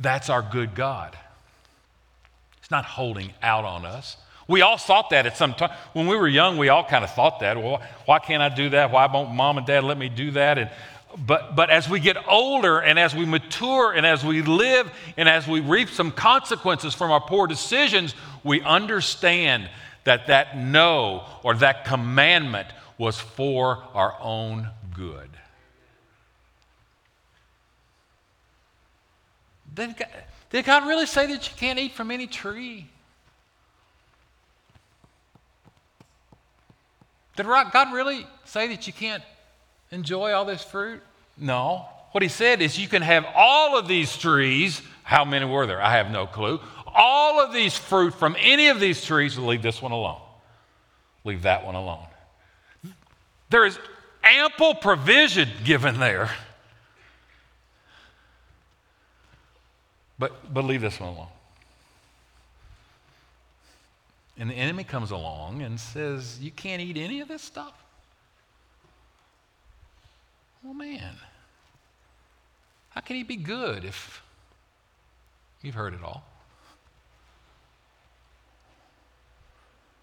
[0.00, 1.16] That's our good God.
[2.58, 4.16] It's not holding out on us.
[4.48, 5.70] We all thought that at some time.
[5.92, 7.56] When we were young, we all kind of thought that.
[7.56, 8.92] Well, why can't I do that?
[8.92, 10.58] Why won't mom and dad let me do that?
[10.58, 10.70] And,
[11.26, 15.28] but, but as we get older and as we mature and as we live and
[15.28, 19.68] as we reap some consequences from our poor decisions, we understand
[20.06, 25.30] that that no or that commandment was for our own good.
[29.74, 30.08] Did God,
[30.48, 32.88] did God really say that you can't eat from any tree?
[37.36, 39.22] Did God really say that you can't
[39.90, 41.02] enjoy all this fruit?
[41.36, 41.86] No.
[42.12, 44.80] What he said is you can have all of these trees.
[45.02, 45.82] How many were there?
[45.82, 46.60] I have no clue.
[46.96, 50.20] All of these fruit from any of these trees, leave this one alone.
[51.24, 52.06] Leave that one alone.
[53.50, 53.78] There is
[54.24, 56.30] ample provision given there.
[60.18, 61.28] But, but leave this one alone.
[64.38, 67.74] And the enemy comes along and says, You can't eat any of this stuff?
[70.62, 71.14] Well, man,
[72.90, 74.22] how can he be good if
[75.62, 76.24] you've heard it all?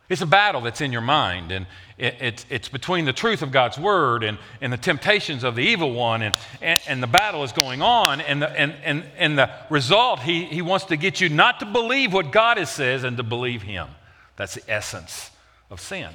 [0.10, 1.66] It's a battle that's in your mind, and
[1.98, 5.62] it, it's, it's between the truth of God's word and, and the temptations of the
[5.62, 8.20] evil one, and, and, and the battle is going on.
[8.20, 11.66] And the, and, and, and the result, he, he wants to get you not to
[11.66, 13.88] believe what God has says and to believe Him.
[14.36, 15.32] That's the essence
[15.72, 16.10] of sin.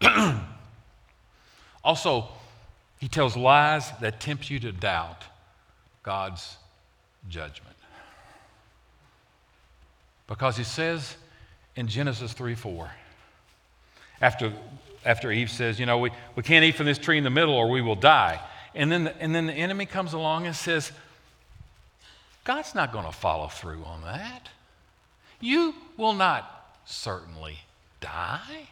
[1.84, 2.28] also,
[2.98, 5.22] he tells lies that tempt you to doubt
[6.02, 6.56] God's
[7.28, 7.75] judgment.
[10.26, 11.16] Because he says
[11.76, 12.90] in Genesis 3 4,
[14.20, 14.52] after,
[15.04, 17.54] after Eve says, You know, we, we can't eat from this tree in the middle
[17.54, 18.40] or we will die.
[18.74, 20.92] And then, the, and then the enemy comes along and says,
[22.44, 24.48] God's not going to follow through on that.
[25.40, 27.58] You will not certainly
[28.00, 28.68] die.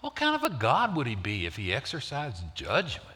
[0.00, 3.06] What kind of a God would he be if he exercised judgment?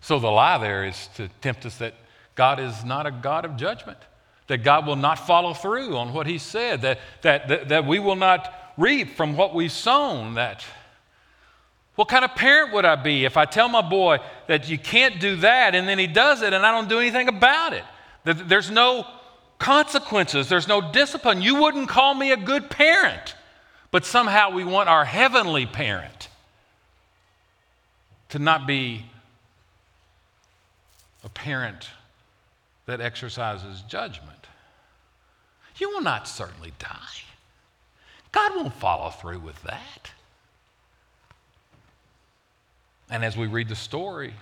[0.00, 1.94] So the lie there is to tempt us that
[2.36, 3.98] God is not a God of judgment,
[4.46, 7.98] that God will not follow through on what He said, that, that, that, that we
[7.98, 10.34] will not reap from what we've sown.
[10.34, 10.64] That
[11.96, 15.18] what kind of parent would I be if I tell my boy that you can't
[15.18, 17.84] do that and then he does it and I don't do anything about it?
[18.24, 19.06] That there's no
[19.58, 21.40] consequences, there's no discipline.
[21.40, 23.34] You wouldn't call me a good parent,
[23.90, 26.28] but somehow we want our heavenly parent
[28.28, 29.06] to not be
[31.24, 31.88] a parent
[32.86, 34.46] that exercises judgment.
[35.76, 36.96] You will not certainly die.
[38.32, 40.10] God won't follow through with that.
[43.10, 44.34] And as we read the story,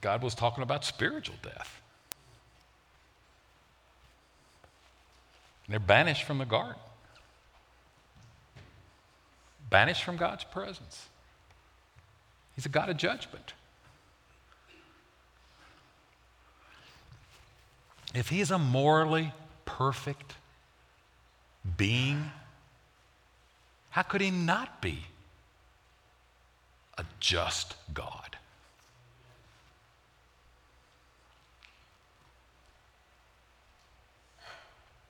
[0.00, 1.80] God was talking about spiritual death.
[5.66, 6.80] they're banished from the garden,
[9.70, 11.06] banished from God's presence.
[12.54, 13.54] He's a God of judgment.
[18.14, 19.32] If he is a morally
[19.64, 20.34] perfect
[21.76, 22.30] being,
[23.90, 25.00] how could he not be
[26.96, 28.36] a just God?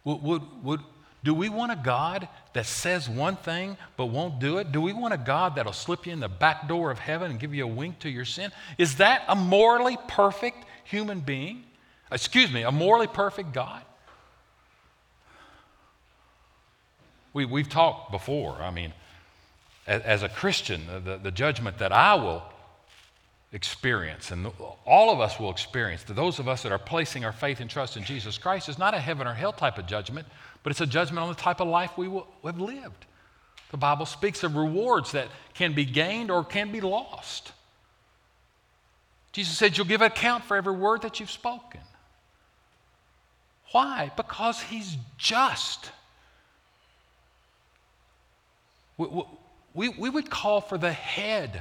[0.05, 0.81] Would, would, would,
[1.23, 4.73] do we want a God that says one thing but won't do it?
[4.73, 7.41] Do we want a God that'll slip you in the back door of heaven and
[7.41, 8.53] give you a wink to your sin?
[8.77, 11.65] Is that a morally perfect human being?
[12.13, 13.83] Excuse me, a morally perfect God?
[17.33, 18.55] We, we've talked before.
[18.61, 18.93] I mean,
[19.87, 22.43] as, as a Christian, the, the judgment that I will
[23.53, 24.51] experience, and
[24.85, 27.71] all of us will experience, to those of us that are placing our faith and
[27.71, 30.27] trust in Jesus Christ, is not a heaven or hell type of judgment,
[30.63, 33.05] but it's a judgment on the type of life we will, have lived.
[33.71, 37.53] The Bible speaks of rewards that can be gained or can be lost.
[39.33, 41.81] Jesus said, You'll give account for every word that you've spoken.
[43.75, 44.13] Why?
[44.17, 45.91] Because he's just.
[48.97, 49.25] We,
[49.75, 51.61] we, we would call for the head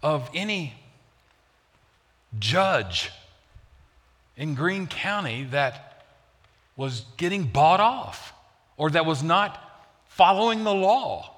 [0.00, 0.74] of any
[2.38, 3.10] judge
[4.36, 6.04] in Greene County that
[6.76, 8.32] was getting bought off
[8.76, 11.34] or that was not following the law.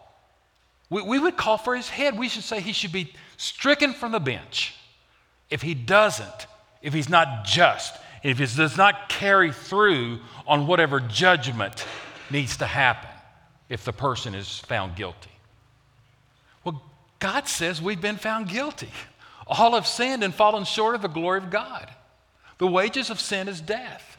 [0.91, 2.19] We, we would call for his head.
[2.19, 4.75] We should say he should be stricken from the bench
[5.49, 6.47] if he doesn't,
[6.83, 11.85] if he's not just, if it does not carry through on whatever judgment
[12.31, 13.11] needs to happen
[13.69, 15.31] if the person is found guilty.
[16.65, 16.83] Well,
[17.19, 18.91] God says we've been found guilty.
[19.47, 21.91] All have sinned and fallen short of the glory of God.
[22.59, 24.19] The wages of sin is death.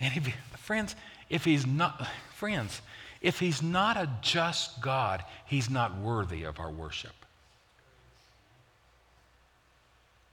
[0.00, 0.96] And if, friends,
[1.28, 2.80] if he's not, friends,
[3.20, 7.14] if he's not a just God, he's not worthy of our worship.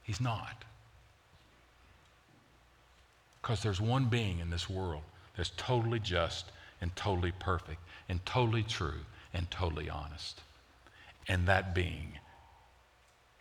[0.02, 0.64] He's not.
[3.44, 5.02] Because there's one being in this world
[5.36, 7.78] that's totally just and totally perfect
[8.08, 9.00] and totally true
[9.34, 10.40] and totally honest.
[11.28, 12.20] And that being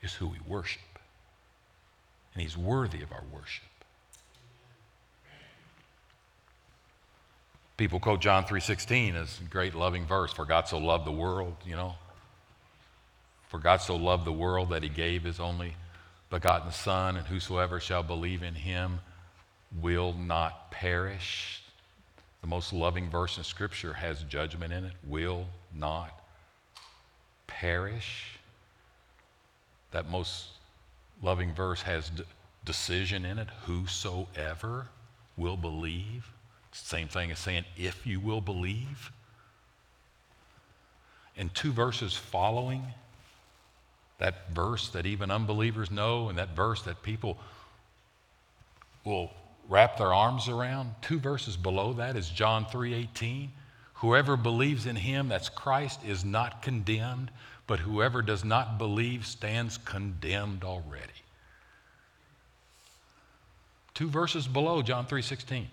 [0.02, 0.82] is who we worship.
[2.34, 3.64] And he's worthy of our worship.
[7.78, 11.56] People quote John 3:16 as a great loving verse, for God so loved the world,
[11.66, 11.96] you know.
[13.48, 15.78] For God so loved the world that he gave his only
[16.30, 19.00] begotten son and whosoever shall believe in him
[19.82, 21.62] will not perish.
[22.42, 26.20] The most loving verse in scripture has judgment in it, will not
[27.48, 28.38] perish.
[29.92, 30.48] That most
[31.22, 32.24] loving verse has d-
[32.66, 34.88] decision in it, whosoever
[35.38, 36.28] will believe.
[36.72, 39.12] Same thing as saying, if you will believe.
[41.38, 42.84] And two verses following,
[44.18, 47.38] that verse that even unbelievers know, and that verse that people
[49.04, 49.32] will
[49.68, 53.52] wrap their arms around, two verses below that is John 3:18.
[53.96, 57.32] Whoever believes in him, that's Christ, is not condemned,
[57.68, 61.24] but whoever does not believe stands condemned already.
[63.94, 65.70] Two verses below John 3:16.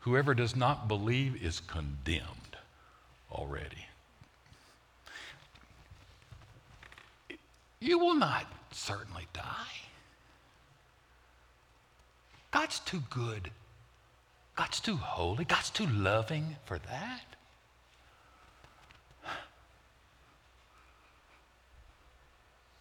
[0.00, 2.58] Whoever does not believe is condemned
[3.32, 3.86] already.
[7.80, 9.84] You will not certainly die.
[12.54, 13.50] God's too good.
[14.54, 15.44] God's too holy.
[15.44, 17.24] God's too loving for that.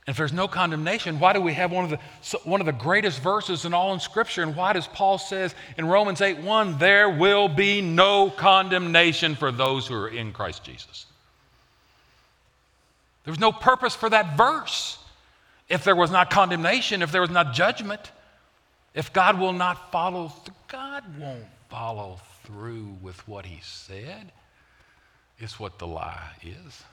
[0.05, 2.71] And if there's no condemnation, why do we have one of, the, one of the
[2.71, 4.43] greatest verses in all in Scripture?
[4.43, 9.51] And why does Paul says in Romans 8 1, there will be no condemnation for
[9.51, 11.07] those who are in Christ Jesus?
[13.25, 14.99] There's no purpose for that verse
[15.67, 18.11] if there was not condemnation, if there was not judgment,
[18.93, 24.31] if God will not follow, th- God won't follow through with what he said.
[25.39, 26.83] It's what the lie is.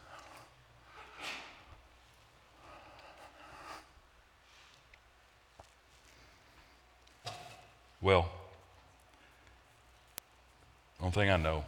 [8.00, 8.30] Well,
[10.98, 11.64] one thing I know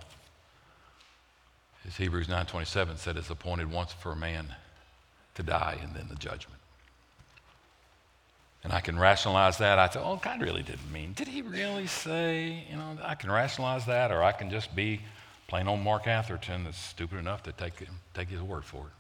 [1.85, 4.55] is Hebrews 9:27 said it's appointed once for a man
[5.35, 6.62] to die and then the judgment.
[8.65, 9.79] And I can rationalize that.
[9.79, 11.15] I thought, oh, God really didn't mean.
[11.15, 15.01] Did he really say, you know, I can rationalize that, or I can just be
[15.49, 18.93] plain old Mark Atherton that's stupid enough to take, take his word for it.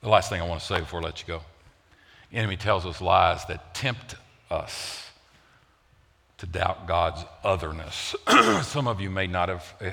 [0.00, 1.42] The last thing I want to say before I let you go
[2.32, 4.14] the enemy tells us lies that tempt
[4.50, 5.10] us
[6.38, 8.16] to doubt God's otherness.
[8.62, 9.92] Some of you may not have eh,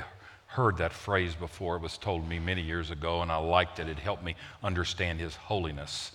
[0.50, 1.76] heard that phrase before.
[1.76, 3.88] It was told me many years ago, and I liked it.
[3.88, 6.12] It helped me understand His holiness.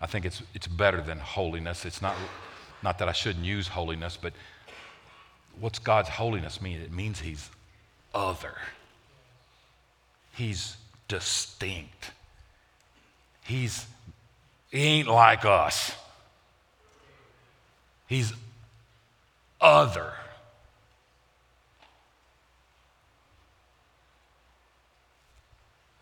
[0.00, 1.84] I think it's, it's better than holiness.
[1.84, 2.16] It's not,
[2.82, 4.32] not that I shouldn't use holiness, but
[5.60, 6.80] what's God's holiness mean?
[6.80, 7.50] It means He's
[8.14, 8.54] other,
[10.32, 12.12] He's distinct.
[13.42, 13.84] He's,
[14.70, 15.92] he ain't like us.
[18.06, 18.32] He's
[19.60, 20.12] other.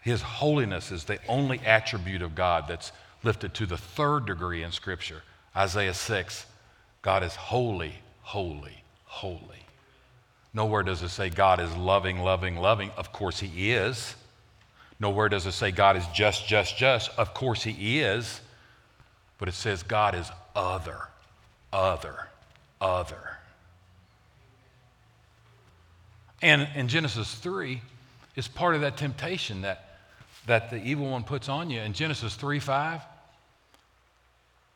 [0.08, 2.92] His holiness is the only attribute of God that's
[3.22, 5.22] lifted to the third degree in Scripture.
[5.54, 6.46] Isaiah 6
[7.02, 7.92] God is holy,
[8.22, 9.66] holy, holy.
[10.54, 12.90] Nowhere does it say God is loving, loving, loving.
[12.96, 14.16] Of course, He is.
[14.98, 17.10] Nowhere does it say God is just, just, just.
[17.18, 18.40] Of course, He is.
[19.36, 21.02] But it says God is other,
[21.70, 22.28] other,
[22.80, 23.36] other.
[26.40, 27.82] And in Genesis 3
[28.38, 29.87] it's part of that temptation that,
[30.48, 31.80] that the evil one puts on you.
[31.80, 33.00] In Genesis 3 5,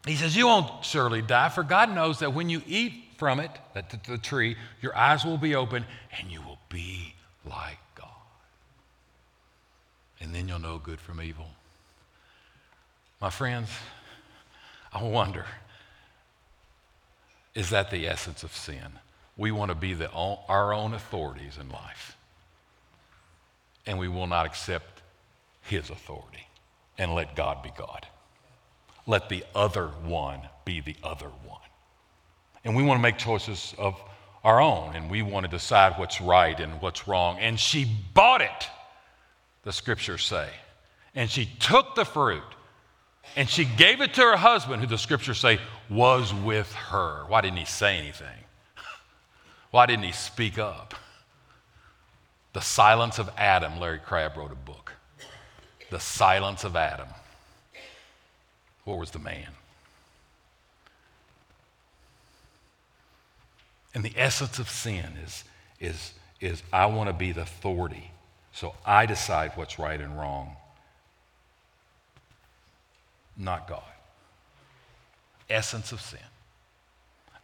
[0.06, 3.50] he says, You won't surely die, for God knows that when you eat from it,
[3.74, 5.84] that the, the tree, your eyes will be open
[6.18, 7.14] and you will be
[7.44, 8.08] like God.
[10.20, 11.46] and then you'll know good from evil.
[13.20, 13.70] My friends,
[14.92, 15.46] I wonder
[17.54, 18.98] is that the essence of sin?
[19.36, 22.16] We want to be the, our own authorities in life,
[23.86, 24.91] and we will not accept
[25.62, 26.46] His authority
[26.98, 28.06] and let God be God.
[29.06, 31.60] Let the other one be the other one.
[32.64, 34.00] And we want to make choices of
[34.44, 37.38] our own and we want to decide what's right and what's wrong.
[37.38, 37.84] And she
[38.14, 38.68] bought it,
[39.64, 40.48] the scriptures say.
[41.14, 42.42] And she took the fruit
[43.36, 45.58] and she gave it to her husband, who the scriptures say
[45.88, 47.24] was with her.
[47.28, 48.26] Why didn't he say anything?
[49.70, 50.94] Why didn't he speak up?
[52.52, 54.91] The Silence of Adam, Larry Crabb wrote a book.
[55.93, 57.09] The Silence of Adam.
[58.84, 59.49] What was the man?
[63.95, 65.45] And the essence of sin is,
[65.80, 68.11] is, is I want to be the authority.
[68.53, 70.57] So I decide what's right and wrong,
[73.36, 73.82] not God.
[75.51, 76.20] Essence of sin.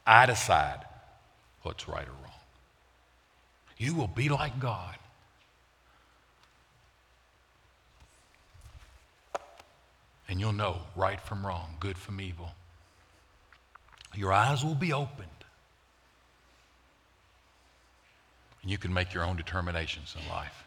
[0.07, 0.87] I decide
[1.65, 2.41] what's right or wrong.
[3.77, 4.97] You will be like God.
[10.29, 12.51] And you'll know right from wrong, good from evil.
[14.15, 15.29] Your eyes will be opened.
[18.63, 20.65] And you can make your own determinations in life.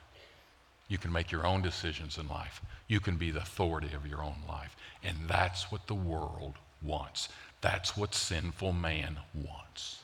[0.88, 2.62] You can make your own decisions in life.
[2.88, 4.76] You can be the authority of your own life.
[5.04, 7.30] And that's what the world wants.
[7.62, 10.00] That's what sinful man wants.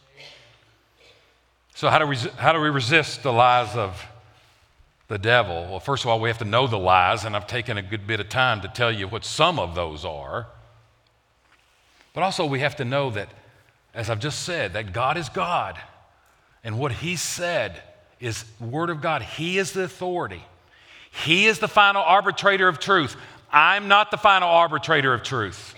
[1.75, 4.03] So, how do, we, how do we resist the lies of
[5.07, 5.67] the devil?
[5.69, 8.05] Well, first of all, we have to know the lies, and I've taken a good
[8.05, 10.47] bit of time to tell you what some of those are.
[12.13, 13.29] But also, we have to know that,
[13.93, 15.77] as I've just said, that God is God,
[16.63, 17.81] and what He said
[18.19, 19.21] is Word of God.
[19.21, 20.43] He is the authority,
[21.11, 23.15] He is the final arbitrator of truth.
[23.49, 25.73] I'm not the final arbitrator of truth.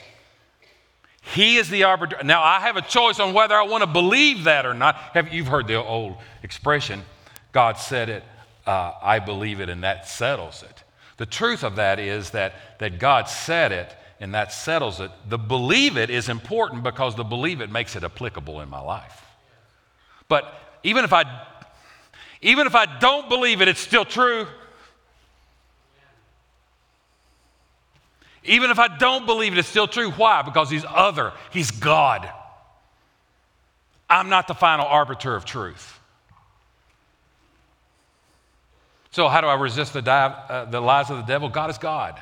[1.22, 2.18] He is the arbiter.
[2.24, 4.96] Now, I have a choice on whether I want to believe that or not.
[4.96, 7.04] Have, you've heard the old expression
[7.52, 8.24] God said it,
[8.70, 10.84] uh, I believe it, and that settles it.
[11.18, 15.10] The truth of that is that, that God said it, and that settles it.
[15.28, 19.26] The believe it is important because the believe it makes it applicable in my life.
[20.28, 20.54] But
[20.84, 21.24] even if I
[22.42, 24.46] even if I don't believe it, it's still true.
[28.44, 30.12] Even if I don't believe it, it's still true.
[30.12, 30.44] Why?
[30.44, 32.30] Because he's other, he's God.
[34.10, 35.99] I'm not the final arbiter of truth.
[39.12, 41.50] So, how do I resist the, uh, the lies of the devil?
[41.50, 42.22] God is God.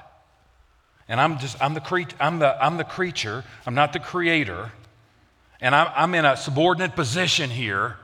[1.10, 4.72] And I'm just, I'm the, cre- I'm the, I'm the creature, I'm not the creator.
[5.60, 7.98] And I'm, I'm in a subordinate position here.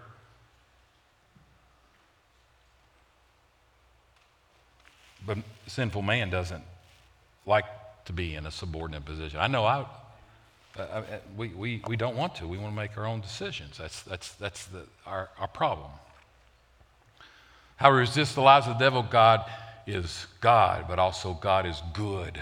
[5.26, 6.64] But sinful man doesn't
[7.46, 7.66] like
[8.06, 9.40] to be in a subordinate position.
[9.40, 9.86] I know I,
[10.78, 11.04] uh,
[11.38, 12.48] we, we, we don't want to.
[12.48, 13.78] We want to make our own decisions.
[13.78, 15.92] That's, that's, that's the, our, our problem.
[17.84, 19.04] How resist the lies of the devil?
[19.04, 19.44] God
[19.86, 22.42] is God, but also God is good.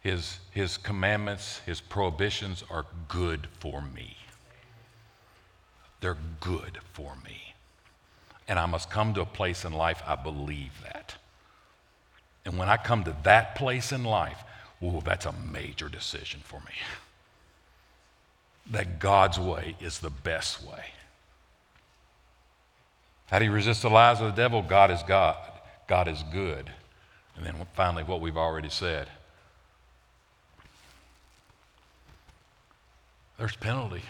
[0.00, 4.16] His, his commandments, his prohibitions are good for me.
[6.00, 7.52] They're good for me.
[8.48, 11.16] And I must come to a place in life I believe that.
[12.46, 14.42] And when I come to that place in life,
[14.82, 16.72] ooh, that's a major decision for me.
[18.70, 20.84] That God's way is the best way.
[23.26, 24.62] How do you resist the lies of the devil?
[24.62, 25.36] God is God.
[25.86, 26.70] God is good.
[27.36, 29.08] And then finally, what we've already said
[33.38, 34.02] there's penalty.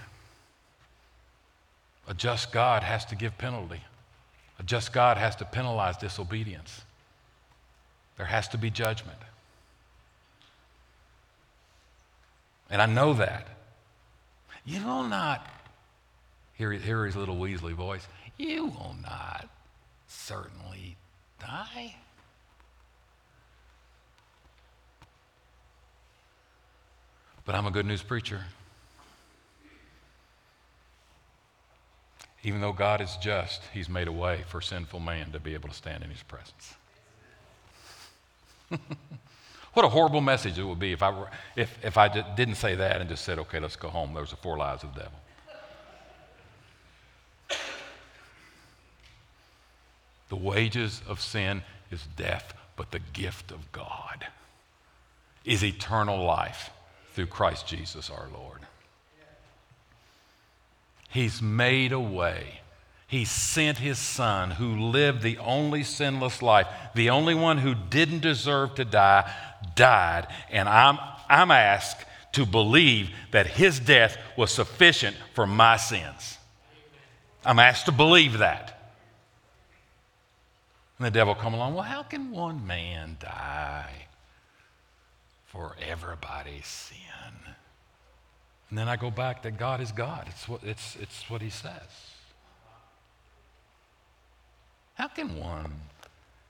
[2.06, 3.80] A just God has to give penalty.
[4.58, 6.82] A just God has to penalize disobedience.
[8.16, 9.18] There has to be judgment.
[12.70, 13.48] And I know that.
[14.66, 15.46] You will not,
[16.54, 18.06] hear, hear his little Weasley voice,
[18.38, 19.48] you will not
[20.06, 20.96] certainly
[21.40, 21.96] die.
[27.44, 28.40] But I'm a good news preacher.
[32.42, 35.68] Even though God is just, He's made a way for sinful man to be able
[35.68, 36.74] to stand in His presence.
[39.72, 41.26] what a horrible message it would be if I,
[41.56, 44.14] if, if I didn't say that and just said, okay, let's go home.
[44.14, 45.18] Those are four lies of the devil.
[50.28, 54.26] The wages of sin is death, but the gift of God
[55.44, 56.70] is eternal life
[57.12, 58.60] through Christ Jesus our Lord.
[61.08, 62.60] He's made a way
[63.14, 66.66] he sent his son who lived the only sinless life,
[66.96, 69.32] the only one who didn't deserve to die,
[69.76, 70.26] died.
[70.50, 70.98] And I'm,
[71.28, 76.38] I'm asked to believe that his death was sufficient for my sins.
[77.44, 78.73] I'm asked to believe that.
[80.98, 84.06] And the devil come along, well, how can one man die
[85.46, 86.98] for everybody's sin?
[88.70, 90.26] And then I go back that God is God.
[90.28, 92.14] It's what, it's, it's what He says.
[94.94, 95.72] How can one,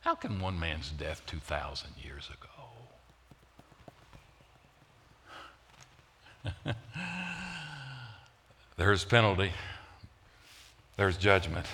[0.00, 2.48] how can one man's death 2,000 years ago?
[8.76, 9.52] there's penalty,
[10.96, 11.66] there's judgment,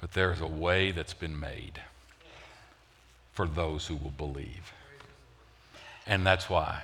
[0.00, 1.80] but there's a way that's been made
[3.32, 4.72] for those who will believe.
[6.06, 6.82] And that's why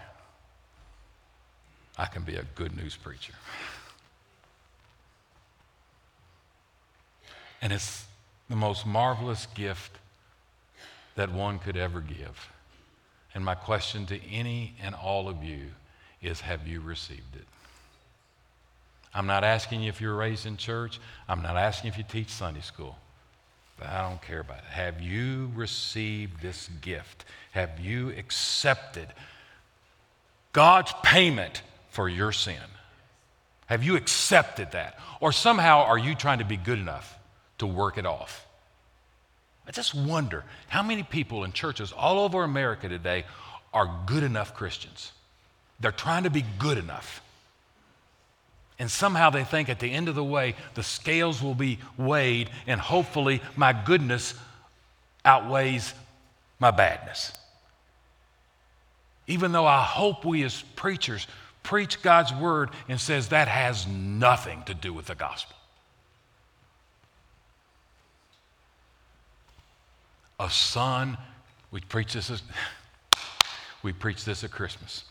[1.98, 3.32] I can be a good news preacher.
[7.62, 8.04] And it's
[8.50, 9.98] the most marvelous gift
[11.16, 12.50] that one could ever give.
[13.34, 15.68] And my question to any and all of you
[16.22, 17.46] is have you received it?
[19.14, 21.00] I'm not asking you if you're raised in church.
[21.26, 22.96] I'm not asking if you teach Sunday school.
[23.84, 24.64] I don't care about it.
[24.70, 27.24] Have you received this gift?
[27.52, 29.08] Have you accepted
[30.52, 32.56] God's payment for your sin?
[33.66, 34.98] Have you accepted that?
[35.20, 37.18] Or somehow are you trying to be good enough
[37.58, 38.46] to work it off?
[39.66, 43.24] I just wonder how many people in churches all over America today
[43.74, 45.12] are good enough Christians.
[45.80, 47.20] They're trying to be good enough.
[48.78, 52.50] And somehow they think at the end of the way, the scales will be weighed,
[52.66, 54.34] and hopefully my goodness
[55.24, 55.94] outweighs
[56.58, 57.32] my badness.
[59.26, 61.26] Even though I hope we as preachers
[61.62, 65.56] preach God's word and says that has nothing to do with the gospel.
[70.38, 71.16] A son,
[71.70, 72.30] we preach this,
[73.82, 75.04] we preach this at Christmas.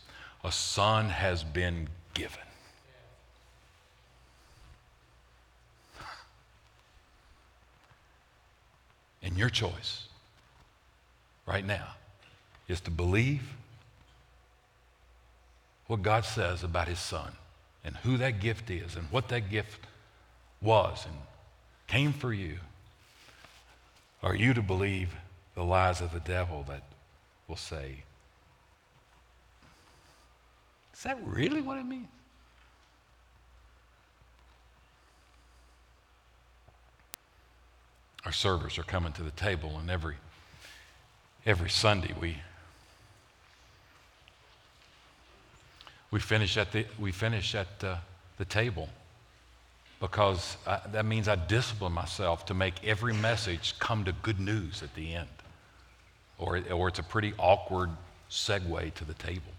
[0.44, 2.45] A son has been given.
[9.36, 10.06] And your choice
[11.44, 11.88] right now
[12.68, 13.42] is to believe
[15.88, 17.32] what God says about his son
[17.84, 19.80] and who that gift is and what that gift
[20.62, 21.14] was and
[21.86, 22.60] came for you.
[24.22, 25.10] Are you to believe
[25.54, 26.84] the lies of the devil that
[27.46, 28.04] will say,
[30.94, 32.08] Is that really what it means?
[38.26, 40.16] Our servers are coming to the table, and every,
[41.46, 42.36] every Sunday we,
[46.10, 47.96] we finish at the, we finish at uh,
[48.38, 48.88] the table
[50.00, 54.82] because I, that means I discipline myself to make every message come to good news
[54.82, 55.28] at the end,
[56.36, 57.90] or, or it's a pretty awkward
[58.28, 59.52] segue to the table.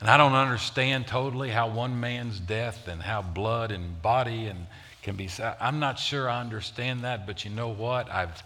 [0.00, 4.66] And I don't understand totally how one man's death and how blood and body and
[5.02, 5.28] can be.
[5.60, 8.10] I'm not sure I understand that, but you know what?
[8.10, 8.42] I've.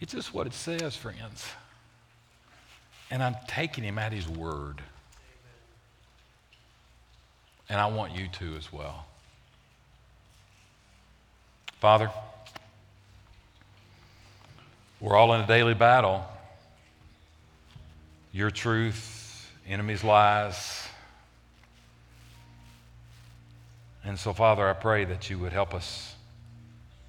[0.00, 1.46] It's just what it says, friends.
[3.10, 4.82] And I'm taking him at his word.
[7.70, 9.06] And I want you to as well.
[11.80, 12.10] Father,
[15.00, 16.24] we're all in a daily battle.
[18.32, 19.17] Your truth
[19.68, 20.88] enemy's lies.
[24.04, 26.14] And so, Father, I pray that you would help us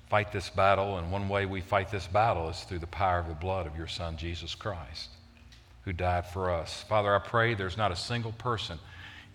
[0.09, 0.97] fight this battle.
[0.97, 3.77] And one way we fight this battle is through the power of the blood of
[3.77, 5.09] your Son, Jesus Christ,
[5.85, 6.83] who died for us.
[6.89, 8.79] Father, I pray there's not a single person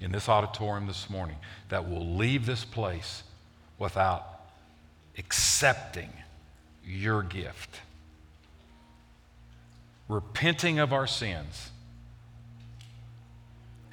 [0.01, 1.37] in this auditorium this morning
[1.71, 3.23] that will leave this place
[3.79, 4.27] without
[5.17, 6.11] accepting
[6.85, 7.81] your gift,
[10.09, 11.71] repenting of our sins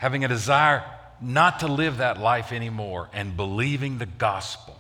[0.02, 0.84] having a desire
[1.22, 4.76] not to live that life anymore and believing the gospel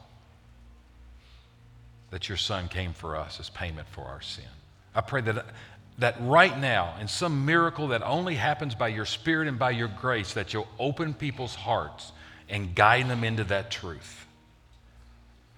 [2.09, 4.43] that your son came for us as payment for our sin.
[4.95, 5.45] I pray that,
[5.99, 9.89] that right now, in some miracle that only happens by your spirit and by your
[9.89, 12.11] grace, that you'll open people's hearts
[12.49, 14.25] and guide them into that truth.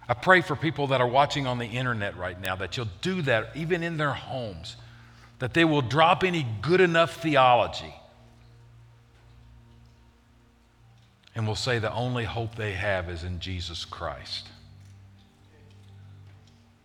[0.09, 3.21] I pray for people that are watching on the internet right now that you'll do
[3.21, 4.75] that even in their homes,
[5.39, 7.95] that they will drop any good enough theology
[11.35, 14.49] and will say the only hope they have is in Jesus Christ.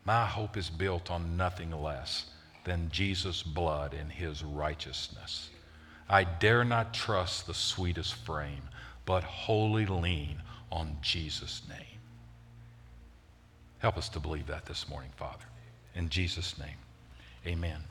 [0.05, 2.31] My hope is built on nothing less
[2.65, 5.51] than Jesus' blood and his righteousness.
[6.09, 8.63] I dare not trust the sweetest frame,
[9.05, 10.43] but wholly lean
[10.73, 12.01] on Jesus' name.
[13.79, 15.45] Help us to believe that this morning, Father.
[15.95, 16.77] In Jesus' name,
[17.47, 17.83] amen.